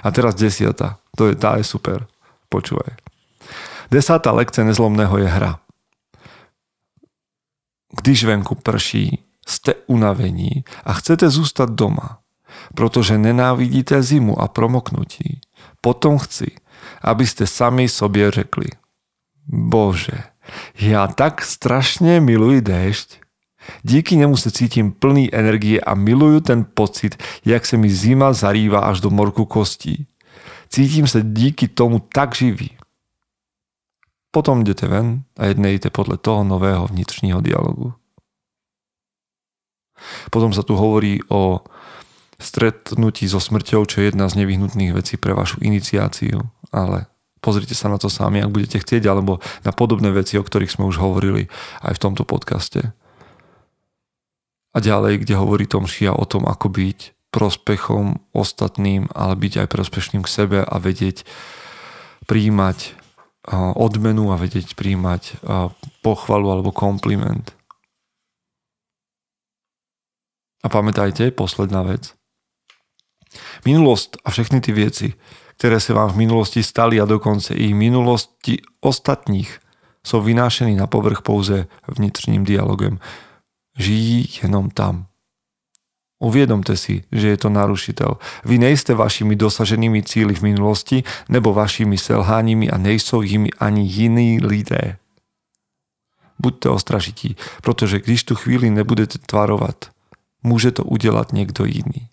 A 0.04 0.12
teraz 0.12 0.36
desiata. 0.36 0.98
To 1.18 1.28
je, 1.28 1.36
tá 1.36 1.58
je 1.58 1.64
super. 1.64 2.08
Počúvaj. 2.50 2.98
Desátá 3.92 4.32
lekce 4.32 4.64
nezlomného 4.64 5.18
je 5.18 5.28
hra. 5.28 5.60
Když 8.02 8.24
venku 8.24 8.56
prší, 8.56 9.24
jste 9.48 9.74
unavení 9.88 10.64
a 10.86 10.94
chcete 10.94 11.30
zůstat 11.30 11.70
doma, 11.70 12.20
protože 12.76 13.18
nenávidíte 13.18 14.04
zimu 14.04 14.42
a 14.42 14.48
promoknutí. 14.48 15.42
Potom 15.82 16.18
chci, 16.18 16.52
abyste 17.02 17.48
sami 17.48 17.90
sobě 17.90 18.32
řekli, 18.32 18.68
bože, 19.48 20.24
já 20.76 21.08
tak 21.08 21.42
strašně 21.42 22.22
miluji 22.22 22.62
déšť, 22.62 23.18
Díky 23.84 24.16
němu 24.16 24.38
se 24.38 24.52
cítím 24.52 24.92
plný 24.92 25.36
energie 25.36 25.82
a 25.82 25.96
miluju 25.96 26.40
ten 26.40 26.66
pocit, 26.74 27.24
jak 27.46 27.66
se 27.66 27.78
mi 27.78 27.90
zima 27.90 28.34
zarývá 28.34 28.80
až 28.80 29.00
do 29.00 29.10
morku 29.10 29.46
kostí. 29.46 30.08
Cítím 30.70 31.08
se 31.08 31.22
díky 31.24 31.68
tomu 31.68 32.00
tak 32.00 32.36
živý. 32.36 32.78
Potom 34.32 34.64
jdete 34.64 34.88
ven 34.88 35.24
a 35.38 35.46
jednejte 35.46 35.90
podle 35.90 36.18
toho 36.18 36.44
nového 36.44 36.88
vnitřního 36.88 37.42
dialogu. 37.42 37.94
Potom 40.32 40.56
sa 40.56 40.64
tu 40.64 40.80
hovorí 40.80 41.20
o 41.28 41.60
stretnutí 42.40 43.28
so 43.28 43.44
smrťou, 43.44 43.84
čo 43.84 44.00
je 44.00 44.08
jedna 44.08 44.32
z 44.32 44.40
nevyhnutných 44.40 44.96
vecí 44.96 45.20
pre 45.20 45.36
vašu 45.36 45.60
iniciáciu, 45.60 46.40
ale 46.72 47.12
pozrite 47.44 47.76
sa 47.76 47.92
na 47.92 48.00
to 48.00 48.08
sami, 48.08 48.40
ak 48.40 48.52
budete 48.52 48.80
chcieť, 48.80 49.04
alebo 49.12 49.44
na 49.68 49.76
podobné 49.76 50.08
veci, 50.16 50.40
o 50.40 50.44
ktorých 50.44 50.72
sme 50.72 50.88
už 50.88 51.04
hovorili 51.04 51.52
aj 51.84 52.00
v 52.00 52.04
tomto 52.04 52.24
podcaste. 52.24 52.96
A 54.70 54.78
ďalej, 54.78 55.26
kde 55.26 55.34
hovorí 55.34 55.66
Tom 55.66 55.90
Šia 55.90 56.14
o 56.14 56.26
tom, 56.30 56.46
ako 56.46 56.70
byť 56.70 57.18
prospechom 57.30 58.22
ostatným, 58.34 59.10
ale 59.14 59.34
byť 59.38 59.66
aj 59.66 59.68
prospešným 59.70 60.22
k 60.26 60.30
sebe 60.30 60.60
a 60.62 60.76
vedieť 60.82 61.26
príjmať 62.26 62.98
odmenu 63.78 64.30
a 64.30 64.38
vedieť 64.38 64.78
príjmať 64.78 65.42
pochvalu 66.06 66.48
alebo 66.54 66.70
kompliment. 66.70 67.54
A 70.62 70.68
pamätajte, 70.68 71.32
posledná 71.32 71.82
vec. 71.88 72.14
Minulosť 73.64 74.22
a 74.26 74.34
všechny 74.34 74.60
ty 74.60 74.74
veci, 74.76 75.08
ktoré 75.58 75.80
sa 75.80 75.96
vám 75.96 76.14
v 76.14 76.26
minulosti 76.26 76.62
stali 76.66 76.98
a 77.00 77.10
dokonce 77.10 77.56
i 77.56 77.74
minulosti 77.74 78.60
ostatních, 78.84 79.62
sú 80.00 80.24
vynášený 80.24 80.80
na 80.80 80.88
povrch 80.88 81.22
pouze 81.22 81.68
vnitřním 81.88 82.44
dialogem 82.48 83.00
žijí 83.78 84.30
jenom 84.44 84.70
tam. 84.70 85.06
Uvědomte 86.20 86.78
si, 86.78 87.04
že 87.12 87.28
je 87.28 87.38
to 87.38 87.50
narušitel. 87.50 88.18
Vy 88.46 88.58
nejste 88.58 88.94
vašimi 88.94 89.36
dosaženými 89.36 90.04
cíly 90.04 90.36
v 90.36 90.42
minulosti 90.42 91.04
nebo 91.30 91.54
vašimi 91.54 91.98
selháními 91.98 92.70
a 92.70 92.78
nejsou 92.78 93.22
jimi 93.22 93.50
ani 93.60 93.88
jiní 93.88 94.40
lidé. 94.44 94.98
Buďte 96.40 96.70
ostražití, 96.70 97.36
protože 97.62 98.00
když 98.00 98.24
tu 98.24 98.36
chvíli 98.36 98.70
nebudete 98.70 99.20
tvarovat, 99.26 99.92
může 100.44 100.72
to 100.72 100.84
udělat 100.84 101.34
někdo 101.34 101.66
jiný. 101.66 102.08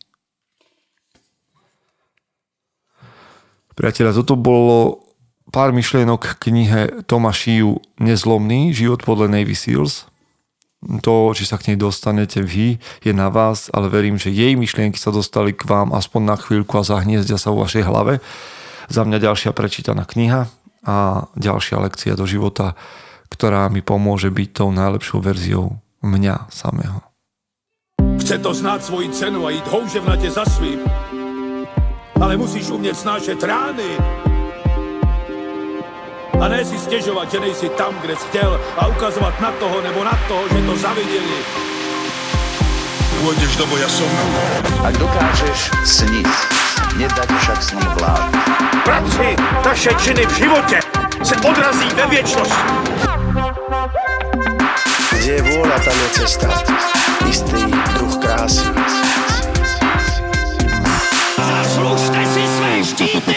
Priatelia, 3.76 4.16
toto 4.16 4.40
bolo 4.40 5.04
pár 5.52 5.68
myšlienok 5.68 6.40
k 6.40 6.48
knihe 6.48 7.04
Toma 7.04 7.28
Šiu 7.28 7.76
Nezlomný, 8.00 8.72
život 8.72 9.04
podľa 9.04 9.36
Navy 9.36 9.52
Seals. 9.52 10.08
To, 10.86 11.34
či 11.34 11.42
sa 11.42 11.58
k 11.58 11.74
nej 11.74 11.78
dostanete 11.78 12.42
vy, 12.42 12.78
je 13.02 13.12
na 13.12 13.26
vás, 13.26 13.66
ale 13.74 13.90
verím, 13.90 14.18
že 14.18 14.30
jej 14.30 14.54
myšlienky 14.54 14.98
sa 14.98 15.10
dostali 15.10 15.50
k 15.50 15.66
vám 15.66 15.90
aspoň 15.90 16.22
na 16.22 16.36
chvíľku 16.38 16.78
a 16.78 16.86
zahniezdia 16.86 17.38
sa 17.38 17.50
vo 17.50 17.66
vašej 17.66 17.82
hlave. 17.82 18.22
Za 18.86 19.02
mňa 19.02 19.18
ďalšia 19.18 19.50
prečítaná 19.50 20.06
kniha 20.06 20.46
a 20.86 21.26
ďalšia 21.34 21.82
lekcia 21.82 22.14
do 22.14 22.22
života, 22.22 22.78
ktorá 23.34 23.66
mi 23.66 23.82
pomôže 23.82 24.30
byť 24.30 24.48
tou 24.54 24.70
najlepšou 24.70 25.18
verziou 25.18 25.82
mňa 26.06 26.46
samého. 26.54 27.02
Chce 28.22 28.38
to 28.38 28.54
znát 28.54 28.84
svoji 28.84 29.10
cenu 29.10 29.46
a 29.46 29.50
jít 29.50 29.66
houževnatě 29.66 30.30
za 30.30 30.44
svým, 30.44 30.78
ale 32.20 32.36
musíš 32.36 32.70
umět 32.70 32.94
snášet 32.94 33.42
rány 33.42 33.98
a 36.40 36.48
ne 36.48 36.64
si 36.64 36.78
stěžovat, 36.78 37.30
že 37.30 37.40
nejsi 37.40 37.68
tam, 37.68 37.94
kde 38.00 38.16
jsi 38.16 38.26
chtěl 38.28 38.60
a 38.76 38.86
ukazovat 38.86 39.40
na 39.40 39.50
toho 39.50 39.80
nebo 39.80 40.04
na 40.04 40.18
toho, 40.28 40.48
že 40.48 40.66
to 40.66 40.76
zaviděli. 40.76 41.38
Pôjdeš 43.16 43.56
do 43.56 43.66
boja 43.66 43.88
som. 43.88 44.06
Ak 44.84 44.94
dokážeš 45.00 45.72
sniť, 45.82 46.28
nedať 47.00 47.26
však 47.26 47.58
snom 47.58 47.88
vlád. 47.96 48.28
Práci 48.84 49.34
taše 49.64 49.90
činy 49.98 50.22
v 50.26 50.32
živote 50.36 50.78
se 51.24 51.34
odrazí 51.40 51.88
ve 51.96 52.06
viečnosť. 52.06 52.58
Kde 55.16 55.32
je 55.32 55.42
vôľa, 55.42 55.78
tam 55.80 55.96
je 55.96 56.08
cesta. 56.22 56.48
Istý 57.26 57.66
druh 57.98 58.14
krásy. 58.20 58.68
Zaslužte 61.40 62.20
si 62.30 62.42
své 62.46 62.72
štíty! 62.84 63.36